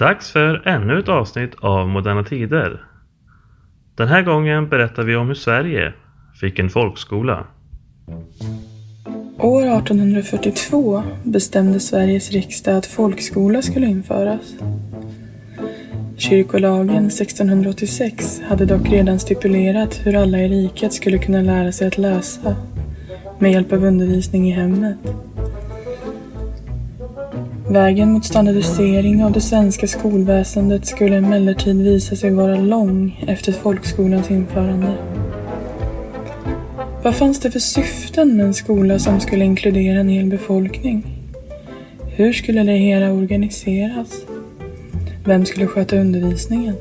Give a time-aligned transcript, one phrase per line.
[0.00, 2.84] Dags för ännu ett avsnitt av Moderna Tider.
[3.94, 5.92] Den här gången berättar vi om hur Sverige
[6.40, 7.46] fick en folkskola.
[9.38, 14.54] År 1842 bestämde Sveriges riksdag att folkskola skulle införas.
[16.16, 21.98] Kyrkolagen 1686 hade dock redan stipulerat hur alla i riket skulle kunna lära sig att
[21.98, 22.56] läsa
[23.38, 24.98] med hjälp av undervisning i hemmet.
[27.70, 34.30] Vägen mot standardisering av det svenska skolväsendet skulle emellertid visa sig vara lång efter folkskolans
[34.30, 34.94] införande.
[37.02, 41.06] Vad fanns det för syften med en skola som skulle inkludera en hel befolkning?
[42.16, 44.24] Hur skulle det hela organiseras?
[45.24, 46.74] Vem skulle sköta undervisningen?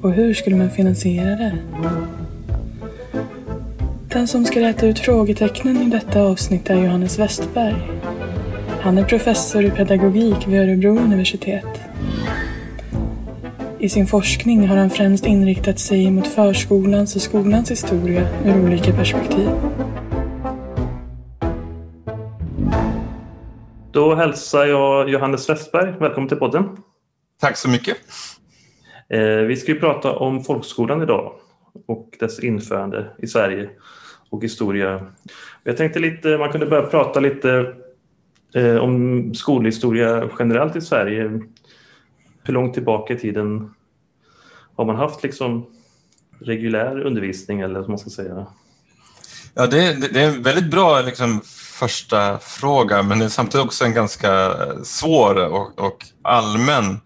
[0.00, 1.54] Och hur skulle man finansiera det?
[4.08, 7.74] Den som ska räta ut frågetecknen i detta avsnitt är Johannes Westberg.
[8.84, 11.80] Han är professor i pedagogik vid Örebro universitet.
[13.78, 18.92] I sin forskning har han främst inriktat sig mot förskolans och skolans historia ur olika
[18.92, 19.48] perspektiv.
[23.92, 25.94] Då hälsar jag Johannes Westberg.
[26.00, 26.76] Välkommen till podden.
[27.40, 27.96] Tack så mycket.
[29.08, 31.32] Eh, vi ska ju prata om folkskolan idag
[31.86, 33.70] och dess införande i Sverige
[34.30, 35.06] och historia.
[35.62, 37.74] Jag tänkte lite, man kunde börja prata lite
[38.54, 41.40] eh, om skolhistoria generellt i Sverige.
[42.42, 43.74] Hur långt tillbaka i tiden
[44.76, 45.66] har man haft liksom
[46.40, 48.46] reguljär undervisning eller vad man ska säga?
[49.54, 51.40] Ja, det, det är en väldigt bra liksom,
[51.78, 57.00] första fråga men det är samtidigt också en ganska svår och, och allmän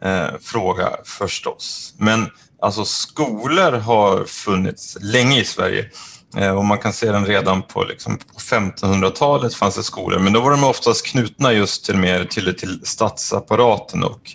[0.00, 1.94] eh, fråga förstås.
[1.98, 2.26] Men
[2.60, 5.90] alltså skolor har funnits länge i Sverige
[6.36, 10.18] Eh, och man kan se den redan på, liksom, på 1500-talet fanns det skolor.
[10.18, 14.32] Men då var de oftast knutna just till mer till, till statsapparaten och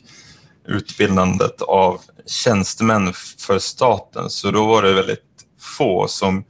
[0.67, 4.29] utbildandet av tjänstemän för staten.
[4.29, 5.23] Så då var det väldigt
[5.59, 6.43] få som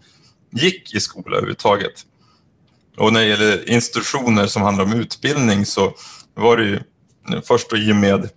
[0.52, 1.94] gick i skola överhuvudtaget.
[2.98, 5.94] Och när det gäller institutioner som handlar om utbildning så
[6.34, 6.80] var det ju
[7.44, 8.30] först och i med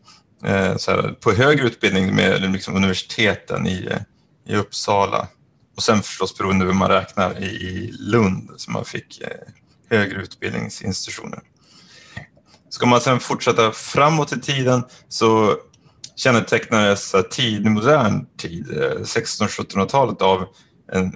[0.44, 4.00] eh, så här, på högre utbildning med liksom universiteten i, eh,
[4.54, 5.28] i Uppsala
[5.80, 9.28] och sen förstås beroende på hur man räknar i Lund som man fick eh,
[9.90, 11.40] högre utbildningsinstitutioner.
[12.70, 15.56] Ska man sedan fortsätta framåt i tiden så
[16.16, 20.46] kännetecknades tid, modern tid, eh, 1600-1700-talet av
[20.92, 21.12] en,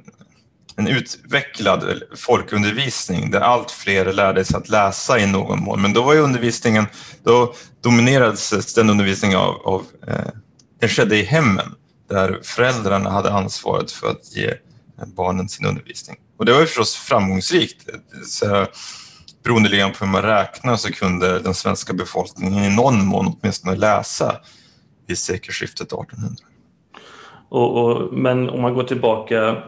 [0.76, 5.82] en utvecklad folkundervisning där allt fler lärde sig att läsa i någon mån.
[5.82, 6.86] Men då var ju undervisningen,
[7.22, 10.32] då dominerades den undervisningen av, av eh,
[10.80, 11.74] den skedde i hemmen
[12.08, 14.54] där föräldrarna hade ansvaret för att ge
[15.16, 16.16] barnen sin undervisning.
[16.36, 17.88] Och det var ju förstås framgångsrikt.
[18.26, 18.66] Så,
[19.44, 24.36] beroende på hur man räknar så kunde den svenska befolkningen i någon mån åtminstone läsa
[25.06, 26.44] vid sekelskiftet 1800.
[27.48, 29.62] Och, och, men om man går tillbaka,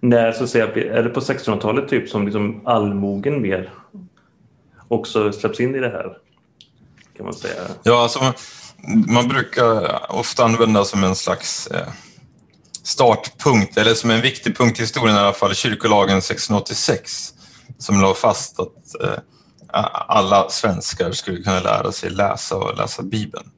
[0.00, 3.72] när så att säga, är det på 1600-talet typ som liksom allmogen mer
[4.88, 6.16] också släpps in i det här?
[7.16, 7.62] Kan man säga.
[7.82, 8.34] Ja, alltså
[8.86, 11.88] man, brukar ofta använda som en slags eh,
[12.82, 17.34] startpunkt, eller som en viktig punkt i historien i alla fall, kyrkolagen 1686
[17.78, 19.18] som la fast att eh,
[20.08, 23.50] alla svenskar skulle kunna lära sig läsa och läsa Bibeln.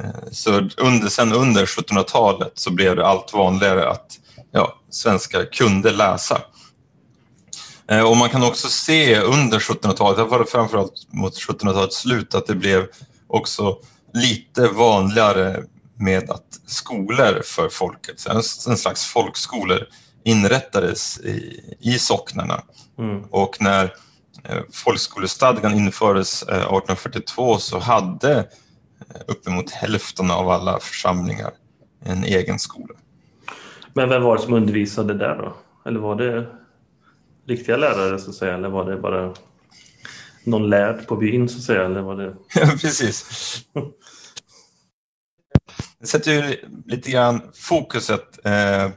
[0.00, 4.18] Eh, så under, sen under 1700-talet så blev det allt vanligare att
[4.52, 6.40] ja, svenskar kunde läsa.
[8.06, 12.86] Och man kan också se under 1700-talet, var framförallt mot 1700-talets slut, att det blev
[13.28, 13.78] också
[14.12, 15.64] lite vanligare
[15.96, 18.26] med att skolor för folket,
[18.68, 19.86] en slags folkskolor,
[20.24, 22.62] inrättades i, i socknarna.
[22.98, 23.24] Mm.
[23.30, 23.84] Och när
[24.44, 28.46] eh, folkskolestadgan infördes 1842 så hade
[29.26, 31.50] uppemot hälften av alla församlingar
[32.04, 32.94] en egen skola.
[33.92, 35.56] Men vem var det som undervisade där då?
[35.90, 36.46] Eller var det
[37.46, 39.34] riktiga lärare så att säga, eller var det bara
[40.44, 41.84] någon lärd på byn så att säga?
[41.84, 42.34] Eller var det...
[42.54, 43.24] Ja, precis.
[46.00, 48.90] Det sätter ju lite grann fokuset eh,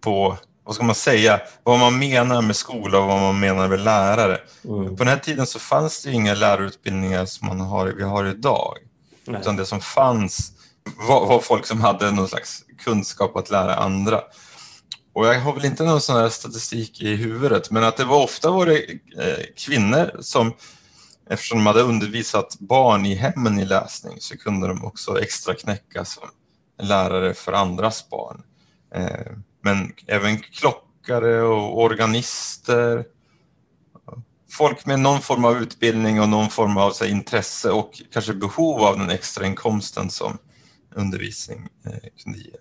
[0.00, 3.80] på vad ska man säga, vad man menar med skola och vad man menar med
[3.80, 4.38] lärare.
[4.64, 4.96] Mm.
[4.96, 8.78] På den här tiden så fanns det inga lärarutbildningar som man har, vi har idag.
[9.24, 9.40] Nej.
[9.40, 10.52] Utan det som fanns
[11.08, 14.20] var, var, folk som hade någon slags kunskap att lära andra.
[15.12, 18.24] Och jag har väl inte någon sån här statistik i huvudet, men att det var
[18.24, 20.52] ofta var det eh, kvinnor som,
[21.30, 26.04] eftersom de hade undervisat barn i hemmen i läsning, så kunde de också extra knäcka
[26.04, 26.28] som
[26.82, 28.42] lärare för andras barn.
[28.94, 29.32] Eh,
[29.62, 33.04] men även klockare och organister,
[34.50, 38.80] folk med någon form av utbildning och någon form av så, intresse och kanske behov
[38.80, 40.38] av den extra inkomsten som
[40.94, 42.54] undervisning eh, kunde ge.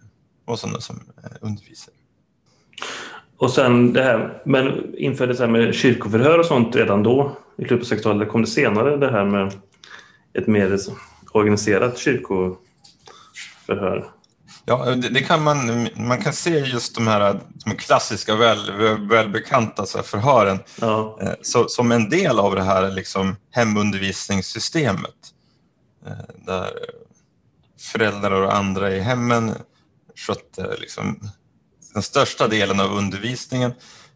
[0.45, 1.01] Och sådana som
[1.41, 1.93] undervisar.
[3.37, 7.65] Och sen det här, men infördes det här med kyrkoförhör och sånt redan då i
[7.65, 8.29] slutet på 60-talet?
[8.29, 9.53] Kom det senare det här med
[10.33, 10.79] ett mer
[11.31, 14.11] organiserat kyrkoförhör?
[14.65, 18.71] Ja, det, det, kan man, man kan se just de här de klassiska väl,
[19.09, 21.19] välbekanta så förhören ja.
[21.21, 25.33] eh, så, som en del av det här liksom, hemundervisningssystemet.
[26.05, 26.69] Eh, där
[27.79, 29.53] föräldrar och andra i hemmen
[30.15, 31.19] skötte liksom,
[31.93, 33.73] den största delen av undervisningen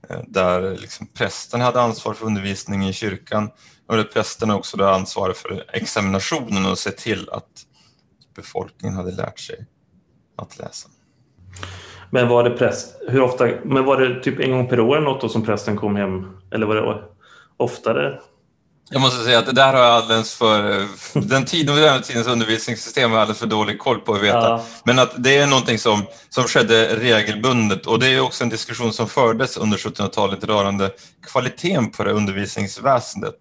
[0.09, 3.49] eh, där liksom prästen hade ansvar för undervisningen i kyrkan
[3.87, 7.49] och där prästen också hade ansvar för examinationen och se till att
[8.35, 9.65] befolkningen hade lärt sig
[10.35, 10.89] att läsa.
[12.11, 15.21] Men var det präst, hur ofta, men var det typ en gång per år något
[15.21, 16.37] då som prästen kom hem?
[16.51, 17.03] Eller var det
[17.57, 18.19] oftare?
[18.89, 20.87] Jag måste säga att det där har jag alldeles för...
[21.13, 24.49] Den tiden, den tidens undervisningssystem har jag alldeles för dålig koll på att veta.
[24.49, 24.65] Ja.
[24.83, 28.93] Men att det är någonting som, som skedde regelbundet och det är också en diskussion
[28.93, 30.91] som fördes under 1700-talet rörande
[31.31, 33.35] kvaliteten på det undervisningsväsendet.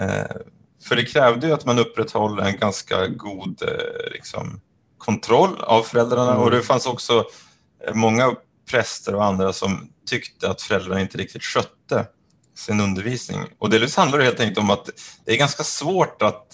[0.00, 0.36] Eh,
[0.84, 4.60] för det krävde ju att man upprätthåller en ganska god eh, liksom,
[4.98, 6.42] kontroll av föräldrarna mm.
[6.42, 7.24] och det fanns också
[7.94, 8.34] många
[8.70, 12.06] präster och andra som tyckte att föräldrarna inte riktigt skötte
[12.60, 13.38] sin undervisning.
[13.58, 14.90] Och delvis handlar det helt enkelt om att
[15.24, 16.46] det är ganska svårt att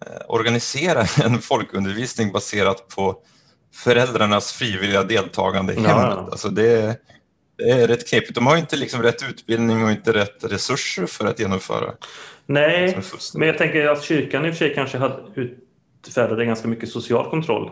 [0.00, 3.16] eh, organisera en folkundervisning baserat på
[3.74, 6.14] föräldrarnas frivilliga deltagande i hemmet.
[6.16, 6.28] Ja.
[6.30, 7.00] Alltså det,
[7.56, 8.34] det är rätt knepigt.
[8.34, 11.92] De har inte liksom rätt utbildning och inte rätt resurser för att genomföra.
[12.46, 12.98] Nej,
[13.34, 17.30] men jag tänker att kyrkan i och för sig kanske hade utfärdade ganska mycket social
[17.30, 17.70] kontroll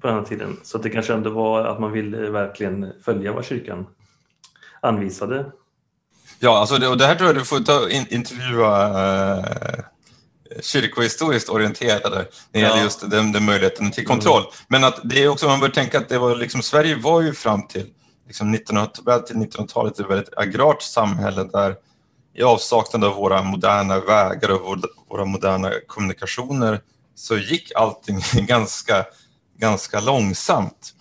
[0.00, 0.56] på den här tiden.
[0.62, 3.86] Så det kanske ändå var att man ville verkligen följa vad kyrkan
[4.82, 5.52] anvisade.
[6.42, 8.88] Ja, alltså det, och det här tror jag du får ta in, intervjua
[9.36, 9.44] eh,
[10.60, 12.68] kyrkohistoriskt orienterade när det ja.
[12.68, 14.42] gäller just den, den möjligheten till kontroll.
[14.42, 14.52] Mm.
[14.68, 17.34] Men att det är också, man bör tänka att det var liksom, Sverige var ju
[17.34, 17.86] fram till
[18.26, 21.76] liksom 1900, till 1900-talet ett väldigt agrart samhälle där
[22.34, 24.78] i avsaknad av våra moderna vägar och
[25.08, 26.80] våra moderna kommunikationer
[27.14, 29.04] så gick allting ganska,
[29.58, 30.94] ganska långsamt.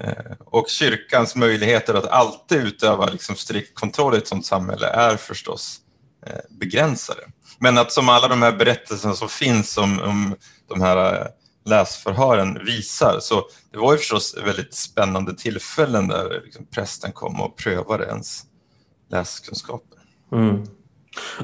[0.00, 5.16] Eh, och kyrkans möjligheter att alltid utöva liksom strikt kontroll i ett sådant samhälle är
[5.16, 5.80] förstås
[6.26, 7.20] eh, begränsade.
[7.58, 10.34] Men att som alla de här berättelserna som finns om, om
[10.68, 11.26] de här eh,
[11.64, 13.42] läsförhören visar, så
[13.72, 18.42] det var ju förstås väldigt spännande tillfällen där liksom prästen kom och prövade ens
[19.10, 19.98] läskunskaper.
[20.32, 20.64] Mm.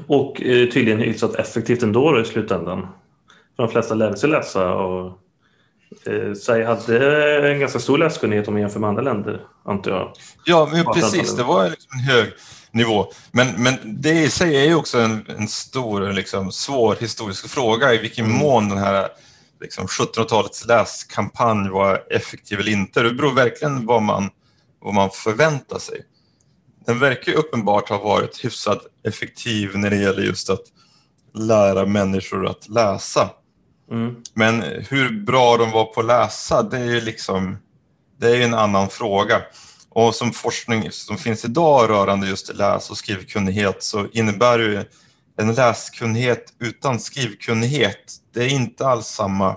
[0.06, 2.80] Och tydligen hyfsat effektivt ändå i slutändan.
[3.56, 5.18] För de flesta lärde sig läsa och
[6.36, 10.12] Sverige hade en ganska stor läskunnighet om man jämför med andra länder, antar jag.
[10.44, 11.36] Ja, men precis.
[11.36, 12.32] Det var liksom en hög
[12.70, 13.12] nivå.
[13.30, 17.94] Men, men det i sig är ju också en, en stor, liksom, svår historisk fråga
[17.94, 18.38] i vilken mm.
[18.38, 19.08] mån den här
[19.60, 23.02] liksom, 1700-talets läskampanj var effektiv eller inte.
[23.02, 24.30] Det beror verkligen vad man,
[24.80, 26.00] vad man förväntar sig.
[26.86, 30.62] Den verkar uppenbart ha varit hyfsat effektiv när det gäller just att
[31.34, 33.30] lära människor att läsa.
[33.90, 34.16] Mm.
[34.34, 37.56] Men hur bra de var på att läsa, det är ju liksom,
[38.18, 39.42] det är en annan fråga.
[39.88, 44.84] Och som forskning som finns idag rörande just läs och skrivkunnighet så innebär ju
[45.36, 49.56] en läskunnighet utan skrivkunnighet, det är inte alls samma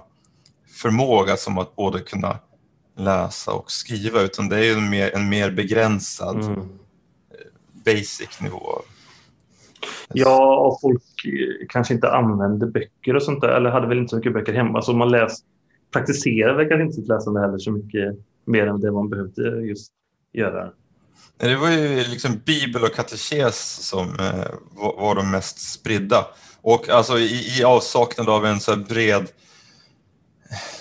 [0.74, 2.40] förmåga som att både kunna
[2.98, 6.70] läsa och skriva, utan det är en mer, en mer begränsad mm.
[7.86, 8.82] basic nivå
[10.14, 11.04] Ja, och folk
[11.70, 14.82] kanske inte använde böcker och sånt där, eller hade väl inte så mycket böcker hemma.
[14.82, 15.40] Så man läs,
[15.94, 19.92] praktiserade kanske inte sitt läsande heller så mycket mer än det man behövde just
[20.34, 20.70] göra.
[21.38, 26.26] Det var ju liksom bibel och katekes som eh, var de mest spridda.
[26.62, 29.28] Och alltså i, i avsaknad av en så bred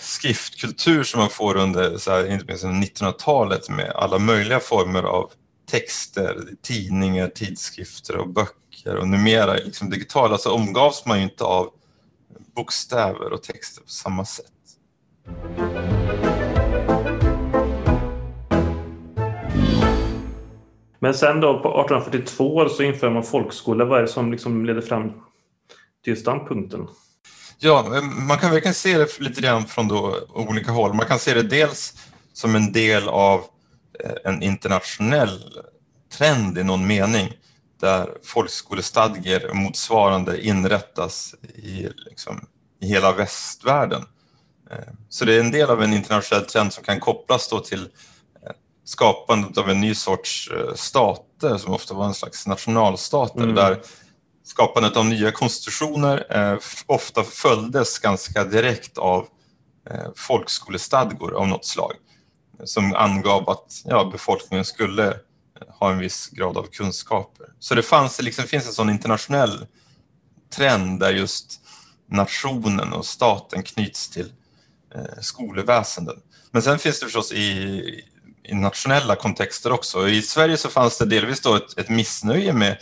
[0.00, 5.30] skriftkultur som man får under så här, inte minst 1900-talet med alla möjliga former av
[5.72, 11.70] texter, tidningar, tidskrifter och böcker och numera liksom digitala så omgavs man ju inte av
[12.54, 14.46] bokstäver och texter på samma sätt.
[20.98, 23.84] Men sen då på 1842 så inför man folkskola.
[23.84, 25.08] Vad är det som liksom leder fram
[26.04, 26.88] till just den punkten?
[27.58, 30.94] Ja, man kan verkligen se det lite grann från då olika håll.
[30.94, 31.94] Man kan se det dels
[32.32, 33.44] som en del av
[34.24, 35.60] en internationell
[36.12, 37.32] trend i någon mening
[37.80, 42.46] där folkskolestadgor motsvarande inrättas i, liksom,
[42.80, 44.04] i hela västvärlden.
[44.70, 47.82] Eh, så det är en del av en internationell trend som kan kopplas då till
[47.82, 48.52] eh,
[48.84, 53.54] skapandet av en ny sorts eh, stater som ofta var en slags nationalstater Mm.
[53.54, 53.82] där
[54.44, 59.26] skapandet av nya konstitutioner eh, ofta följdes ganska direkt av
[59.90, 61.92] eh, folkskolestadgor av något slag
[62.64, 65.16] som angav att ja, befolkningen skulle
[65.68, 67.46] ha en viss grad av kunskaper.
[67.58, 69.66] Så det fanns, det liksom, finns en sån internationell
[70.54, 71.60] trend där just
[72.06, 74.32] nationen och staten knyts till
[74.94, 76.16] eh, skolväsenden.
[76.50, 78.04] Men sen finns det förstås i,
[78.42, 80.08] i nationella kontexter också.
[80.08, 82.76] I Sverige så fanns det delvis då ett, ett missnöje med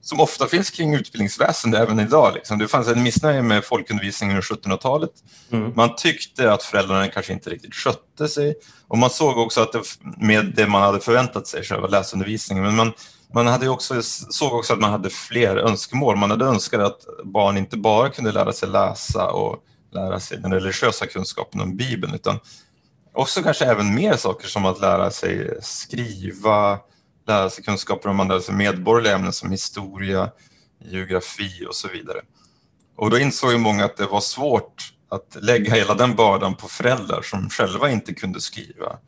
[0.00, 2.34] som ofta finns kring utbildningsväsendet även idag.
[2.34, 2.58] Liksom.
[2.58, 5.10] Det fanns en missnöje med folkundervisningen under 1700-talet.
[5.50, 5.72] Mm.
[5.76, 8.54] Man tyckte att föräldrarna kanske inte riktigt skötte sig
[8.88, 9.82] och man såg också att det,
[10.16, 12.92] med det man hade förväntat sig, själva läsundervisningen, men man,
[13.34, 16.16] man hade också, såg också att man hade fler önskemål.
[16.16, 19.58] Man hade önskat att barn inte bara kunde lära sig läsa och
[19.92, 22.38] lära sig den religiösa kunskapen om Bibeln, utan
[23.12, 26.78] också kanske även mer saker som att lära sig skriva,
[27.26, 30.30] lära sig kunskaper om andra sig medborgerliga ämnen som historia,
[30.78, 32.20] geografi och så vidare.
[32.96, 36.68] Och då insåg ju många att det var svårt att lägga hela den bördan på
[36.68, 38.98] föräldrar som själva inte kunde skriva.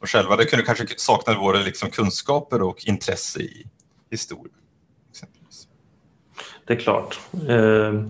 [0.00, 3.66] Och själva det kunde kanske sakna både liksom kunskaper och intresse i
[4.10, 4.52] historia.
[5.10, 5.68] exempelvis.
[6.66, 7.20] Det är klart.
[7.32, 8.04] Eh,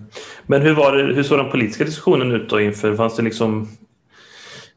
[0.46, 2.96] men hur, var det, hur såg den politiska diskussionen ut då inför?
[2.96, 3.76] Fanns det, liksom,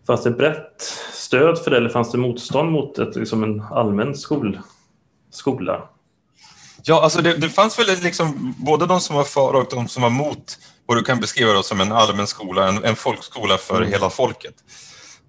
[0.08, 0.94] fanns det brett
[1.34, 4.60] stöd för det eller fanns det motstånd mot ett, liksom en allmän skol,
[5.32, 5.90] skola?
[6.84, 10.04] Ja, alltså det, det fanns väl liksom både de som var för och de som
[10.04, 13.78] var mot vad du kan beskriva då som en allmän skola, en, en folkskola för
[13.78, 13.92] Mm.
[13.92, 14.54] hela folket.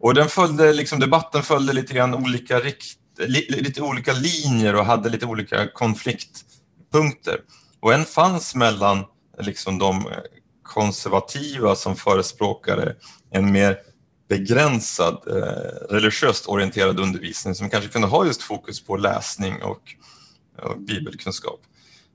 [0.00, 2.84] Och den följde, liksom, debatten följde lite grann olika, rikt,
[3.18, 7.38] li, lite olika linjer och hade lite olika konfliktpunkter.
[7.80, 9.04] Och en fanns mellan
[9.40, 10.04] liksom, de
[10.62, 12.96] konservativa som förespråkade
[13.30, 13.76] en mer
[14.38, 19.83] begränsad eh, religiöst orienterad undervisning som kanske kunde ha just fokus på läsning och,
[20.62, 21.61] och bibelkunskap.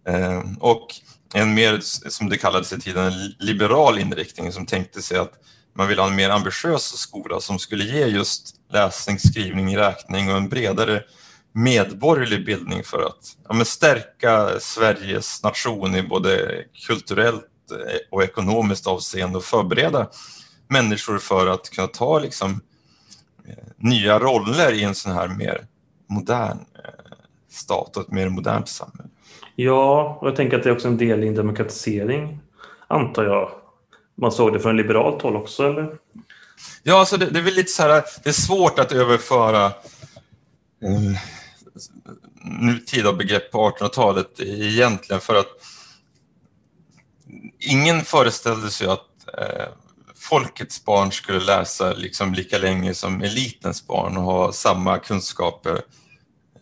[0.08, 0.88] Eh, och
[1.34, 5.34] en mer, som det kallades i tiden, liberal inriktning som tänkte sig att
[5.76, 10.38] man ville ha en mer ambitiös skola som skulle ge just läsning, skrivning, räkning och
[10.38, 11.04] en bredare
[11.54, 18.88] medborgerlig bildning för att ja, men stärka Sveriges nation i både kulturellt eh, och ekonomiskt
[18.88, 20.08] avseende och förbereda
[20.70, 22.62] människor för att kunna ta liksom,
[23.46, 25.66] eh, nya roller i en sån här mer
[26.08, 27.16] modern eh,
[27.50, 29.10] stat och ett mer modernt samhälle.
[29.56, 32.40] Ja, och jag tänker att det är också en del i en demokratisering,
[32.88, 33.52] antar jag.
[34.16, 35.98] Man såg det från liberalt håll också, eller?
[36.84, 41.20] Ja, alltså det, det är väl lite så här, det är svårt att överföra eh,
[42.62, 45.48] nutida begrepp på 1800-talet egentligen för att
[47.60, 49.68] ingen föreställde sig att eh,
[50.30, 55.82] folkets barn skulle läsa liksom lika länge som elitens barn och ha samma kunskaper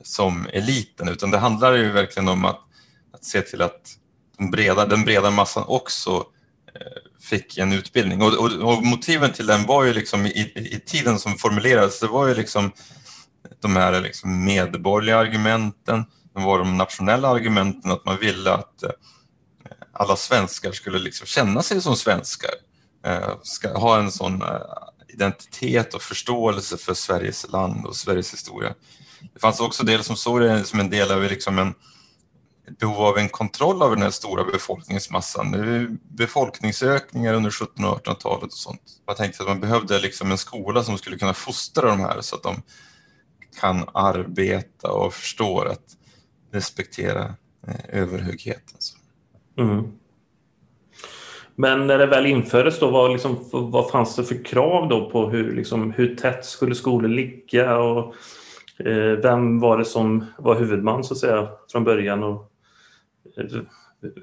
[0.03, 2.61] som eliten, utan det handlar ju verkligen om att,
[3.13, 3.97] att se till att
[4.37, 6.25] den breda, den breda massan också
[6.75, 8.21] eh, fick en utbildning.
[8.21, 12.07] Och, och, och motiven till den var ju liksom i, i, tiden som formulerades, det
[12.07, 12.71] var ju liksom
[13.61, 18.89] de här liksom medborgerliga argumenten, det var de nationella argumenten att man ville att eh,
[19.93, 22.51] alla svenskar skulle liksom känna sig som svenskar,
[23.05, 24.61] Eh, ska ha en sån eh,
[25.07, 28.73] identitet och förståelse för Sveriges land och Sveriges historia.
[29.33, 31.73] Det fanns också del som såg det som en del av liksom en,
[32.67, 35.51] ett behov av en kontroll av den här stora befolkningsmassan.
[35.51, 38.81] Det är befolkningsökningar under 1700 och 1800-talet och sånt.
[39.07, 42.35] Man tänkte att man behövde liksom en skola som skulle kunna fostra de här så
[42.35, 42.61] att de
[43.59, 45.97] kan arbeta och förstår att
[46.51, 47.35] respektera
[47.67, 48.77] eh, överhögheten.
[49.57, 49.91] Mm.
[51.59, 55.29] Men när det väl infördes då, vad, liksom, vad fanns det för krav då på
[55.29, 58.15] hur, liksom, hur tätt skulle skolor ligga och
[58.79, 62.51] eh, vem var det som var huvudman så att säga från början och
[63.37, 63.61] eh,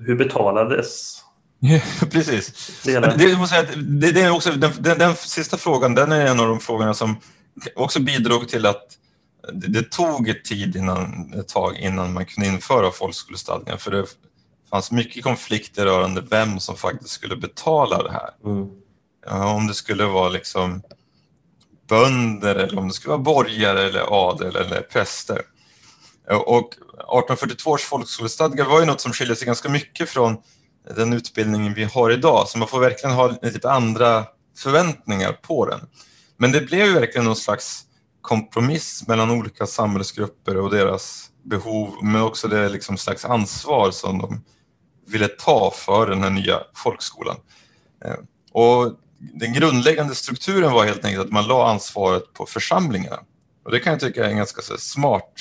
[0.01, 1.21] hur betalades
[2.11, 2.83] Precis.
[2.85, 3.01] det?
[3.01, 6.95] Det, det, är också, den, den, den sista frågan den är en av de frågorna
[6.95, 7.17] som
[7.77, 8.87] också bidrog till att
[9.53, 14.05] det, det tog ett tid innan, ett tag innan man kunde införa folkskolestadgan för det
[14.71, 18.31] fanns mycket konflikter rörande vem som faktiskt skulle betala det här.
[18.45, 18.69] Mm.
[19.57, 20.83] Om det skulle vara liksom
[21.89, 25.43] bönder eller om det skulle vara borgare eller adel eller präster.
[26.31, 30.37] Och 1842 års folkskolestadga var ju något som skiljer sig ganska mycket från
[30.97, 34.25] den utbildningen vi har idag, så man får verkligen ha lite andra
[34.59, 35.81] förväntningar på den.
[36.37, 37.85] Men det blev ju verkligen någon slags
[38.21, 44.45] kompromiss mellan olika samhällsgrupper och deras behov, men också det liksom slags ansvar som de
[45.07, 47.37] ville ta för den här nya folkskolan.
[48.05, 48.17] Eh,
[48.53, 53.19] och den grundläggande strukturen var helt enkelt att man la ansvaret på församlingarna.
[53.65, 55.33] Och det kan jag tycka är en ganska smart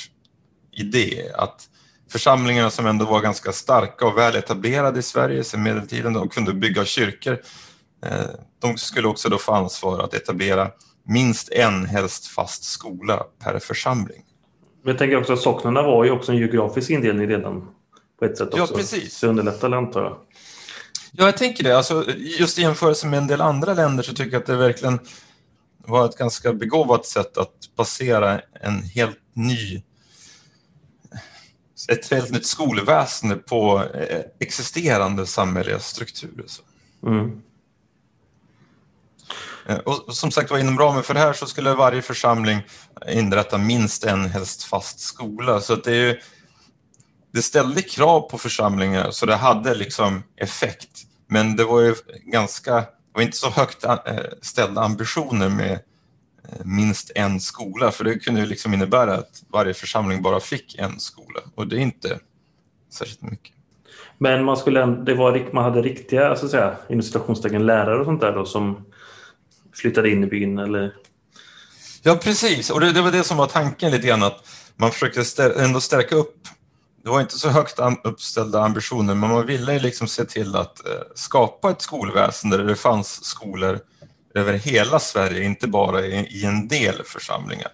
[0.72, 1.70] idé, att
[2.10, 6.54] församlingarna som ändå var ganska starka och väl etablerade i Sverige sedan medeltiden och kunde
[6.54, 7.42] bygga kyrkor,
[8.06, 8.26] eh,
[8.60, 10.72] de skulle också då få ansvar att etablera
[11.06, 14.24] minst en, helst fast skola per församling.
[14.84, 17.68] Men jag tänker också att socknarna var ju också en geografisk indelning redan
[18.20, 18.74] på ett sätt också.
[18.74, 19.22] Ja, precis.
[19.22, 20.18] Det underlättar antar jag.
[21.12, 21.78] Ja, jag tänker det.
[21.78, 25.00] Alltså, just i jämförelse med en del andra länder så tycker jag att det verkligen
[25.78, 29.84] var ett ganska begåvat sätt att basera en helt ny
[31.90, 36.46] ett helt nytt skolväsende på eh, existerande samhälleliga strukturer.
[37.06, 37.42] Mm.
[39.66, 42.60] Eh, och som sagt var, inom ramen för det här så skulle varje församling
[43.08, 45.62] inrätta minst en helst fast skola.
[45.62, 46.20] Så det, är ju,
[47.32, 51.04] det ställde krav på församlingar så det hade liksom effekt.
[51.28, 51.96] Men det var ju
[52.26, 53.98] ganska, det var inte så högt eh,
[54.42, 59.74] ställda ambitioner med eh, minst en skola, för det kunde ju liksom innebära att varje
[59.74, 62.20] församling bara fick en skola och det är inte
[62.90, 63.54] särskilt mycket.
[64.18, 68.06] Men man, skulle, det var, man hade riktiga, så att säga, inom citationstecken, lärare och
[68.06, 68.86] sånt där då, som
[69.74, 70.94] flyttade in i byn eller?
[72.04, 72.70] Ja, precis.
[72.70, 75.82] Och det, det var det som var tanken lite grann, att man försökte stär, ändå
[75.82, 76.48] stärka upp
[77.04, 81.02] det var inte så högt uppställda ambitioner, men man ville liksom se till att eh,
[81.16, 83.80] skapa ett skolväsende där det fanns skolor
[84.36, 87.72] över hela Sverige, inte bara i, en del församlingar.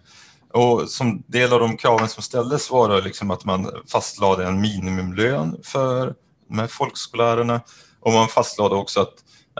[0.53, 4.61] Och som del av de kraven som ställdes var det liksom att man fastlade en
[4.61, 6.15] minimumlön för
[6.47, 7.61] de här folkskollärarna
[7.99, 9.13] och man fastlade också att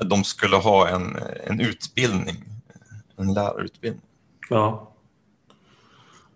[0.10, 2.46] de skulle ha en, en utbildning,
[3.18, 4.09] en lärarutbildning.
[4.50, 4.92] Ja.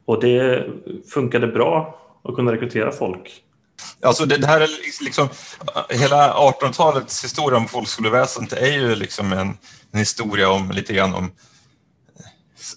[0.05, 0.67] Och det
[1.13, 3.43] funkade bra att kunna rekrytera folk?
[4.01, 4.69] Alltså det, det här är
[5.03, 5.29] liksom,
[5.89, 9.57] hela 1800-talets historia om folkskoleväsendet är ju liksom en,
[9.91, 11.31] en historia om lite grann om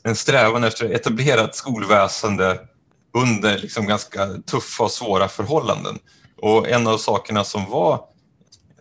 [0.02, 2.60] en strävan efter att etablera ett skolväsende
[3.14, 5.98] under liksom ganska tuffa och svåra förhållanden.
[6.36, 8.00] Och en av sakerna som var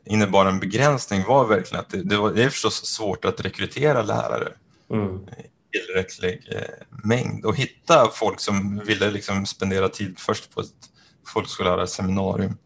[0.06, 4.02] innebar en begränsning var verkligen att det, det, var, det är förstås svårt att rekrytera
[4.02, 4.52] lärare
[4.92, 5.20] mm.
[5.76, 6.62] Tillräcklig eh,
[7.04, 10.68] mängd och hitta folk som ville liksom spendera tid först på ett
[11.34, 12.58] folkskollärarseminarium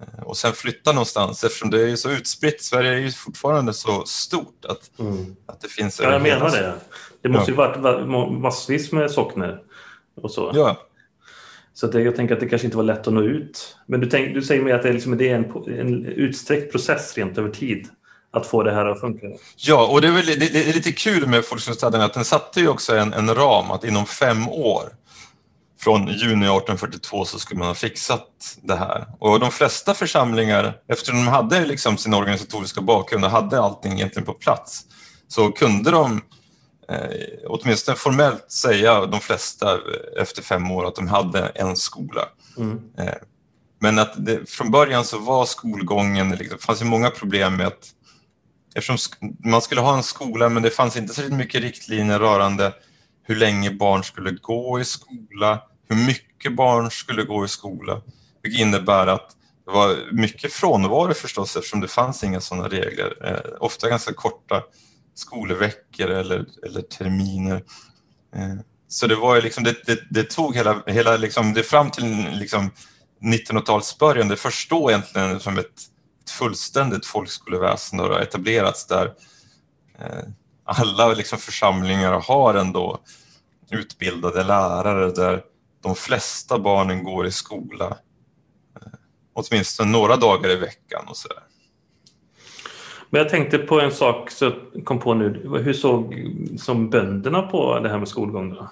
[0.00, 2.62] eh, och sen flytta någonstans eftersom det är så utspritt.
[2.62, 5.36] Sverige är ju fortfarande så stort att, mm.
[5.46, 6.00] att det finns...
[6.00, 6.74] Ja, jag menar det.
[7.22, 7.74] Det måste ja.
[7.76, 9.60] ju varit massvis med sockner
[10.22, 10.50] och så.
[10.54, 10.88] Ja,
[11.74, 13.76] så det, jag tänker att det kanske inte var lätt att nå ut.
[13.86, 16.72] Men du, tänk, du säger mig att det är, liksom, det är en, en utsträckt
[16.72, 17.88] process rent över tid
[18.30, 19.26] att få det här att funka.
[19.56, 22.60] Ja, och det är, väl, det, det är lite kul med Folkstyrelsestadgan att den satte
[22.60, 24.92] ju också en, en ram att inom fem år
[25.80, 29.06] från juni 1842 så skulle man ha fixat det här.
[29.18, 34.26] Och de flesta församlingar, eftersom de hade liksom sin organisatoriska bakgrund och hade allting egentligen
[34.26, 34.84] på plats,
[35.28, 36.22] så kunde de
[36.88, 39.78] eh, åtminstone formellt säga de flesta
[40.20, 42.22] efter fem år att de hade en skola.
[42.56, 42.80] Mm.
[42.98, 43.14] Eh,
[43.80, 47.66] men att det, från början så var skolgången, liksom, det fanns ju många problem med
[47.66, 47.90] att
[48.74, 52.72] eftersom man skulle ha en skola men det fanns inte så mycket riktlinjer rörande
[53.22, 58.02] hur länge barn skulle gå i skola, hur mycket barn skulle gå i skola,
[58.42, 63.14] vilket innebär att det var mycket frånvaro förstås eftersom det fanns inga sådana regler.
[63.24, 64.62] Eh, ofta ganska korta
[65.14, 67.62] skolveckor eller, eller terminer.
[68.36, 68.54] Eh,
[68.88, 72.28] så det var ju liksom, det, det, det, tog hela, hela liksom, det fram till
[72.32, 72.70] liksom
[73.20, 75.82] 1900-talets början, det först då egentligen som ett,
[76.28, 79.12] ett fullständigt folkskoleväsende har etablerats där
[79.98, 80.28] eh,
[80.64, 82.98] alla liksom församlingar har ändå
[83.70, 85.42] utbildade lärare där
[85.82, 87.86] de flesta barnen går i skola
[88.76, 88.92] eh,
[89.32, 91.42] åtminstone några dagar i veckan och så där.
[93.10, 95.58] Men jag tänkte på en sak så jag kom på nu.
[95.64, 96.14] Hur såg
[96.58, 98.54] som bönderna på det här med skolgång?
[98.54, 98.70] Då?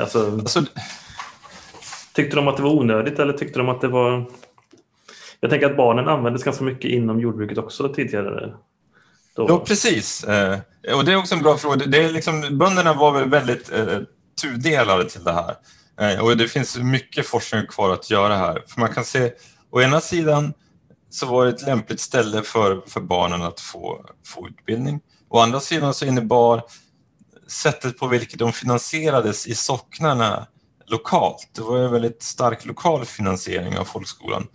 [0.00, 0.64] Alltså, alltså,
[2.14, 4.24] tyckte de att det var onödigt eller tyckte de att det var...
[5.40, 8.54] Jag tänker att barnen användes ganska mycket inom jordbruket också tidigare.
[9.36, 9.46] Då.
[9.48, 10.24] Ja, precis.
[10.24, 10.58] Eh,
[10.94, 11.86] och det är också en bra fråga.
[11.86, 13.98] Det är liksom, bönderna var väl väldigt eh,
[14.42, 15.56] tudelade till det här.
[16.00, 18.62] Eh, och det finns mycket forskning kvar att göra här.
[18.66, 19.32] För man kan se,
[19.70, 20.52] å ena sidan
[21.10, 25.00] så var det ett lämpligt ställe för, för barnen att få, få utbildning.
[25.28, 26.62] Å andra sidan så innebar
[27.48, 30.46] sättet på vilket de finansierades i socknarna
[30.86, 34.46] lokalt, det var en väldigt stark lokal finansiering av folkskolan,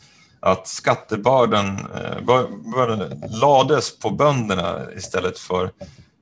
[0.43, 5.71] att skattebördan eh, lades på bönderna istället för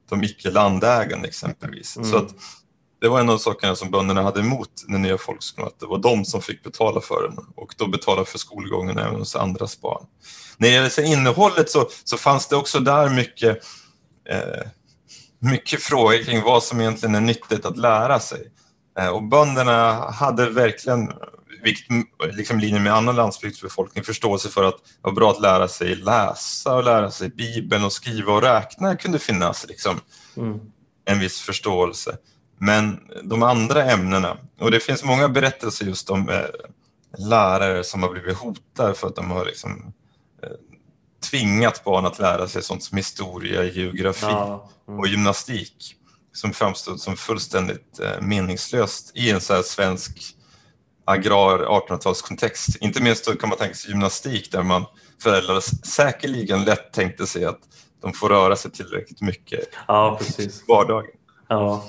[0.10, 1.98] de icke landägande exempelvis.
[1.98, 2.12] Mm.
[2.12, 2.30] Så att
[3.02, 5.98] det var en av sakerna som bönderna hade emot den nya folkskolan, att det var
[5.98, 10.06] de som fick betala för den och då betala för skolgången även hos andras barn.
[10.58, 13.58] När det gäller innehållet så, så fanns det också där mycket,
[14.30, 14.68] eh,
[15.40, 18.52] mycket frågor kring vad som egentligen är nyttigt att lära sig.
[19.00, 21.12] Eh, och bönderna hade verkligen,
[21.64, 21.88] vilket
[22.34, 26.76] liksom linje med annan landsbygdsbefolkning, förståelse för att det var bra att lära sig läsa
[26.76, 30.00] och lära sig Bibeln och skriva och räkna kunde finnas liksom,
[30.38, 30.60] mm.
[31.06, 32.18] en viss förståelse.
[32.58, 36.42] Men de andra ämnena, och det finns många berättelser just om eh,
[37.18, 39.94] lärare som har blivit hotade för att de har liksom,
[40.44, 40.50] eh,
[41.30, 44.70] tvingat barn att lära sig sånt som historia, geografi ja.
[44.88, 45.00] mm.
[45.00, 45.96] och gymnastik
[46.34, 50.36] som framstod som fullständigt eh, meningslöst i en så svensk
[51.06, 52.78] agrar 1800-talskontext.
[52.80, 54.86] Inte minst då kan man tänka sig gymnastik där man
[55.24, 57.60] föräldrar säkerligen lätt tänkte sig att
[58.02, 60.62] de får röra sig tillräckligt mycket ja, precis.
[60.62, 61.12] i vardagen.
[61.48, 61.84] Ja.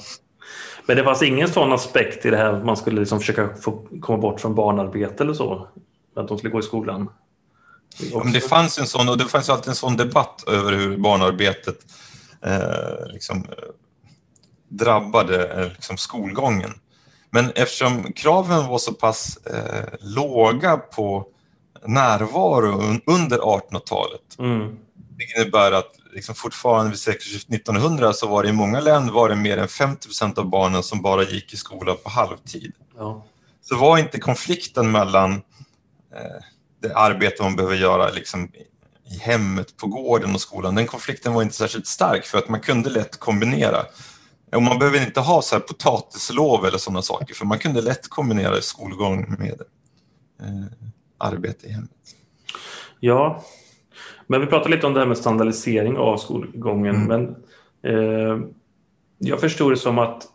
[0.86, 3.86] Men det fanns ingen sån aspekt i det här att man skulle liksom försöka få
[4.00, 5.68] komma bort från barnarbete eller så?
[6.16, 7.10] Att de skulle gå i skolan?
[7.98, 10.96] Ja, men det fanns en sån och det fanns alltid en sån debatt över hur
[10.96, 11.78] barnarbetet
[12.42, 13.68] eh, liksom, eh,
[14.68, 16.72] drabbade eh, liksom, skolgången.
[17.34, 21.26] Men eftersom kraven var så pass eh, låga på
[21.86, 24.76] närvaro under 1800-talet, mm.
[24.94, 29.28] det innebär att liksom fortfarande vid sekelskiftet 1900 så var det i många län var
[29.28, 32.72] det mer än 50 procent av barnen som bara gick i skola på halvtid.
[32.96, 33.24] Ja.
[33.62, 35.32] Så var inte konflikten mellan
[36.14, 36.42] eh,
[36.82, 38.50] det arbete man behöver göra liksom,
[39.10, 42.60] i hemmet, på gården och skolan, den konflikten var inte särskilt stark för att man
[42.60, 43.84] kunde lätt kombinera.
[44.56, 48.08] Och man behöver inte ha så här potatislov eller sådana saker för man kunde lätt
[48.08, 49.62] kombinera skolgång med
[50.40, 50.66] eh,
[51.18, 51.90] arbete i hemmet.
[53.00, 53.44] Ja,
[54.26, 56.96] men vi pratade lite om det här med standardisering av skolgången.
[56.96, 57.06] Mm.
[57.08, 57.36] Men
[57.94, 58.38] eh,
[59.18, 60.28] jag förstod det som att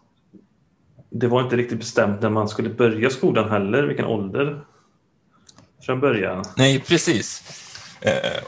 [1.10, 4.62] det var inte riktigt bestämt när man skulle börja skolan heller, vilken ålder
[5.82, 6.44] från början.
[6.58, 7.44] Nej, precis.
[8.02, 8.42] Eh, eh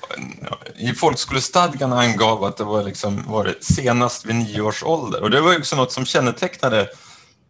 [0.75, 5.23] I folkskolestadgan angav att det var, liksom, var det senast vid nio års ålder.
[5.23, 6.89] Och det var också något som kännetecknade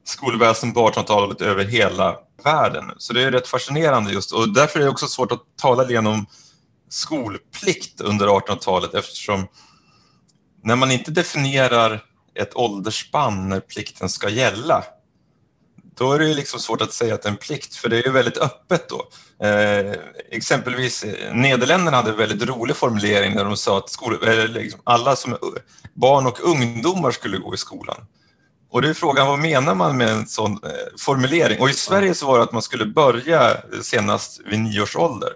[0.03, 2.91] skolväsendet på 1800-talet över hela världen.
[2.97, 6.25] Så det är rätt fascinerande just och därför är det också svårt att tala igenom
[6.89, 9.47] skolplikt under 1800-talet eftersom
[10.63, 12.03] när man inte definierar
[12.35, 14.83] ett åldersspann när plikten ska gälla,
[15.95, 18.03] då är det liksom svårt att säga att det är en plikt, för det är
[18.03, 19.09] ju väldigt öppet då.
[19.43, 19.93] Eh,
[20.31, 25.15] exempelvis eh, Nederländerna hade en väldigt rolig formulering när de sa att skol, liksom alla
[25.15, 25.37] som
[25.93, 28.05] barn och ungdomar skulle gå i skolan.
[28.71, 31.59] Och det är frågan, vad menar man med en sån eh, formulering?
[31.59, 34.95] Och i Sverige så var det att man skulle börja eh, senast vid nio års
[34.95, 35.29] ålder.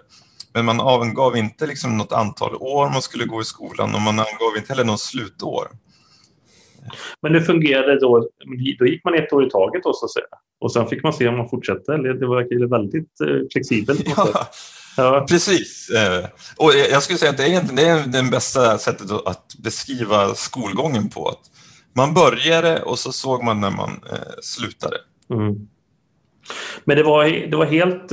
[0.52, 4.18] Men man angav inte liksom något antal år man skulle gå i skolan och man
[4.18, 5.68] angav inte heller något slutår.
[7.22, 8.28] Men det fungerade då,
[8.78, 10.26] då gick man ett år i taget då, så att säga.
[10.60, 11.96] Och sen fick man se om man fortsatte.
[11.96, 14.02] Det verkar väldigt eh, flexibelt.
[14.16, 14.48] Ja,
[14.96, 15.90] ja, precis.
[15.90, 16.24] Eh,
[16.56, 21.10] och jag skulle säga att det är, det är det bästa sättet att beskriva skolgången
[21.10, 21.28] på.
[21.28, 21.50] Att
[21.96, 24.96] man började och så såg man när man eh, slutade.
[25.30, 25.68] Mm.
[26.84, 28.12] Men det var, det var helt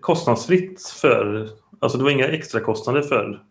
[0.00, 1.48] kostnadsfritt för,
[1.80, 3.42] alltså det var inga extra kostnader för,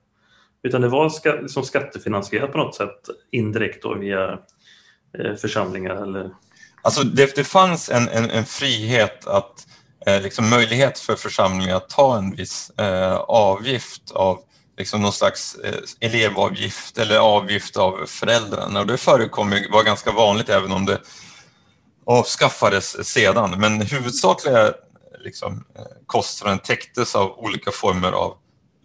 [0.65, 2.99] utan det var ska, liksom skattefinansierat på något sätt
[3.31, 4.31] indirekt då via
[5.19, 6.31] eh, församlingar eller?
[6.81, 9.67] Alltså det, det fanns en, en, en frihet att,
[10.05, 14.39] eh, liksom möjlighet för församlingar att ta en viss eh, avgift av
[14.77, 20.49] liksom någon slags eh, elevavgift eller avgift av föräldrarna och det förekom var ganska vanligt
[20.49, 21.01] även om det
[22.05, 24.73] avskaffades sedan, men huvudsakliga
[25.19, 28.37] liksom, eh, kostnaden täcktes av olika former av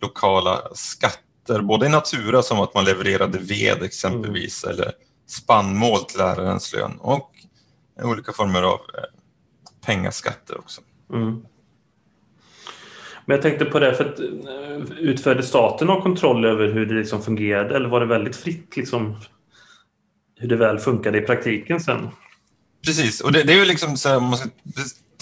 [0.02, 4.76] lokala skatter, både i natura som att man levererade ved exempelvis mm.
[4.76, 4.92] eller
[5.26, 7.30] spannmål till lärarens lön och
[8.02, 9.04] olika former av eh,
[9.86, 10.80] pengaskatter också.
[11.12, 11.42] Mm.
[13.26, 16.94] Men jag tänkte på det, för att, eh, utförde staten någon kontroll över hur det
[16.94, 19.20] liksom fungerade eller var det väldigt fritt liksom,
[20.38, 22.08] hur det väl funkade i praktiken sen?
[22.84, 24.48] Precis, och det, det är ju liksom så här, om man ska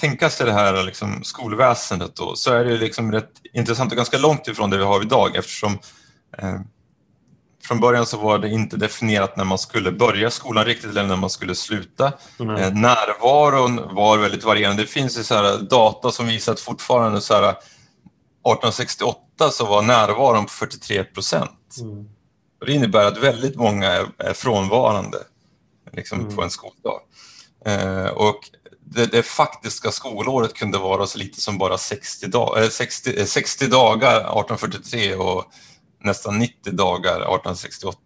[0.01, 4.19] tänka sig det här liksom skolväsendet då, så är det liksom rätt intressant och ganska
[4.19, 5.79] långt ifrån det vi har idag eftersom
[7.69, 11.17] från början så var det inte definierat när man skulle börja skolan riktigt eller när
[11.17, 12.13] man skulle sluta.
[12.41, 12.57] Mm.
[12.57, 14.83] Eh, närvaron var väldigt varierande.
[14.83, 19.83] Det finns ju så här data som visar att fortfarande så här 1868 så var
[19.83, 21.77] närvaron på 43 procent.
[21.81, 22.09] Mm.
[22.67, 25.19] Det innebär att väldigt många är, är frånvarande
[25.93, 26.37] liksom, mm.
[26.37, 27.01] på en skoldag.
[27.67, 28.41] Eh, och
[28.85, 34.17] det, det, faktiska skolåret kunde vara så lite som bara 60, dag, 60, 60 dagar
[34.17, 35.45] 1843 och
[36.01, 37.97] nästan 90 dagar 1868.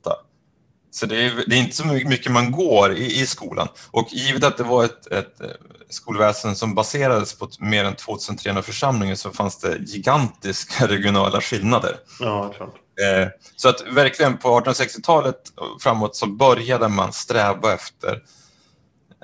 [0.90, 3.68] Så det är, det är, inte så mycket man går i, i, skolan.
[3.90, 5.40] Och givet att det var ett, ett
[5.88, 11.96] skolväsen som baserades på mer än 2300 församlingar så fanns det gigantiska regionala skillnader.
[12.20, 12.74] Ja, klart.
[13.00, 15.36] Eh, så att verkligen på 1860-talet
[15.80, 18.22] framåt så började man sträva efter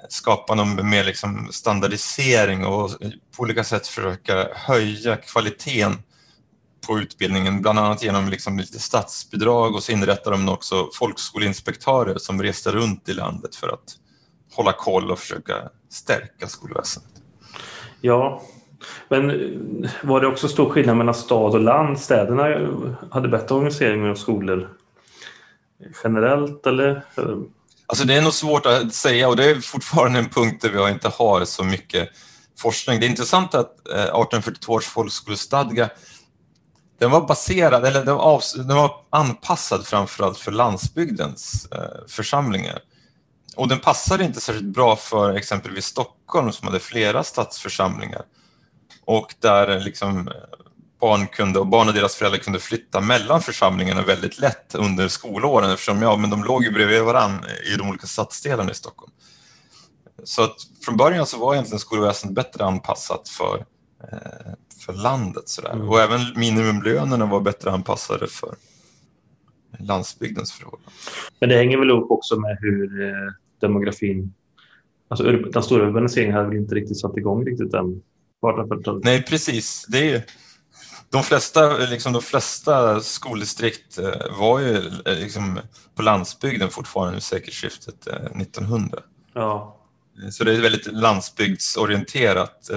[0.09, 2.90] skapa någon mer liksom standardisering och
[3.37, 6.02] på olika sätt försöka höja kvaliteten
[6.88, 12.42] på utbildningen, bland annat genom liksom lite statsbidrag och så inrättade de också folkskoleinspektörer som
[12.42, 13.96] reste runt i landet för att
[14.55, 15.55] hålla koll och försöka
[15.90, 17.12] stärka skolväsendet.
[18.01, 18.42] Ja,
[19.09, 19.33] men
[20.03, 22.01] var det också stor skillnad mellan stad och land?
[22.01, 22.68] Städerna
[23.11, 24.68] hade bättre organisering av skolor
[26.05, 27.05] generellt eller?
[27.87, 30.92] Alltså det är nog svårt att säga och det är fortfarande en punkt där vi
[30.92, 32.09] inte har så mycket
[32.59, 33.01] forskning.
[33.01, 35.90] Det är intressant att 1842 eh, års folkskolestadga
[36.99, 42.79] den var baserad, eller den var, den var anpassad framförallt för landsbygdens eh, församlingar.
[43.57, 48.23] Och den passade inte särskilt bra för exempelvis Stockholm som hade flera stadsförsamlingar
[49.05, 50.31] och där eh, liksom
[51.01, 55.71] barn kunde, och barn och deras föräldrar kunde flytta mellan församlingarna väldigt lätt under skolåren
[55.71, 59.13] eftersom ja, men de låg ju bredvid varandra i de olika stadsdelarna i Stockholm.
[60.25, 63.65] Så att från början så var egentligen skolväsendet bättre anpassat för,
[64.13, 64.53] eh,
[64.88, 65.48] för landet.
[65.48, 65.72] Sådär.
[65.72, 65.88] Mm.
[65.88, 68.55] Och även minimumlönerna var bättre anpassade för
[69.79, 70.92] landsbygdens förhållanden.
[71.40, 74.35] Men det hänger väl ihop också med hur eh, demografin,
[75.09, 78.03] alltså den stora urbaniseringen hade väl inte riktigt satt igång riktigt än
[79.05, 79.87] Nej, precis.
[79.88, 80.20] Det är ju,
[81.11, 85.61] de, flesta, liksom, de flesta skoldistrikt eh, var ju eh, liksom,
[85.94, 88.98] på landsbygden fortfarande vid sekelskiftet 1900.
[88.98, 89.03] Eh,
[89.35, 89.74] ja.
[90.31, 92.70] Så det är väldigt landsbygdsorienterat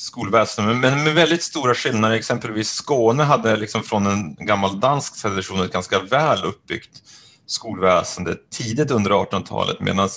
[0.00, 2.14] eh, skolväsende, men med väldigt stora skillnader.
[2.14, 7.02] Exempelvis Skåne hade liksom från en gammal dansk tradition ett ganska väl uppbyggt
[7.46, 10.08] skolväsende tidigt under 1800-talet medan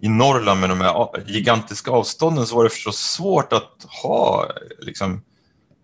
[0.00, 5.22] i Norrland med de här gigantiska avstånden så var det förstås svårt att ha liksom,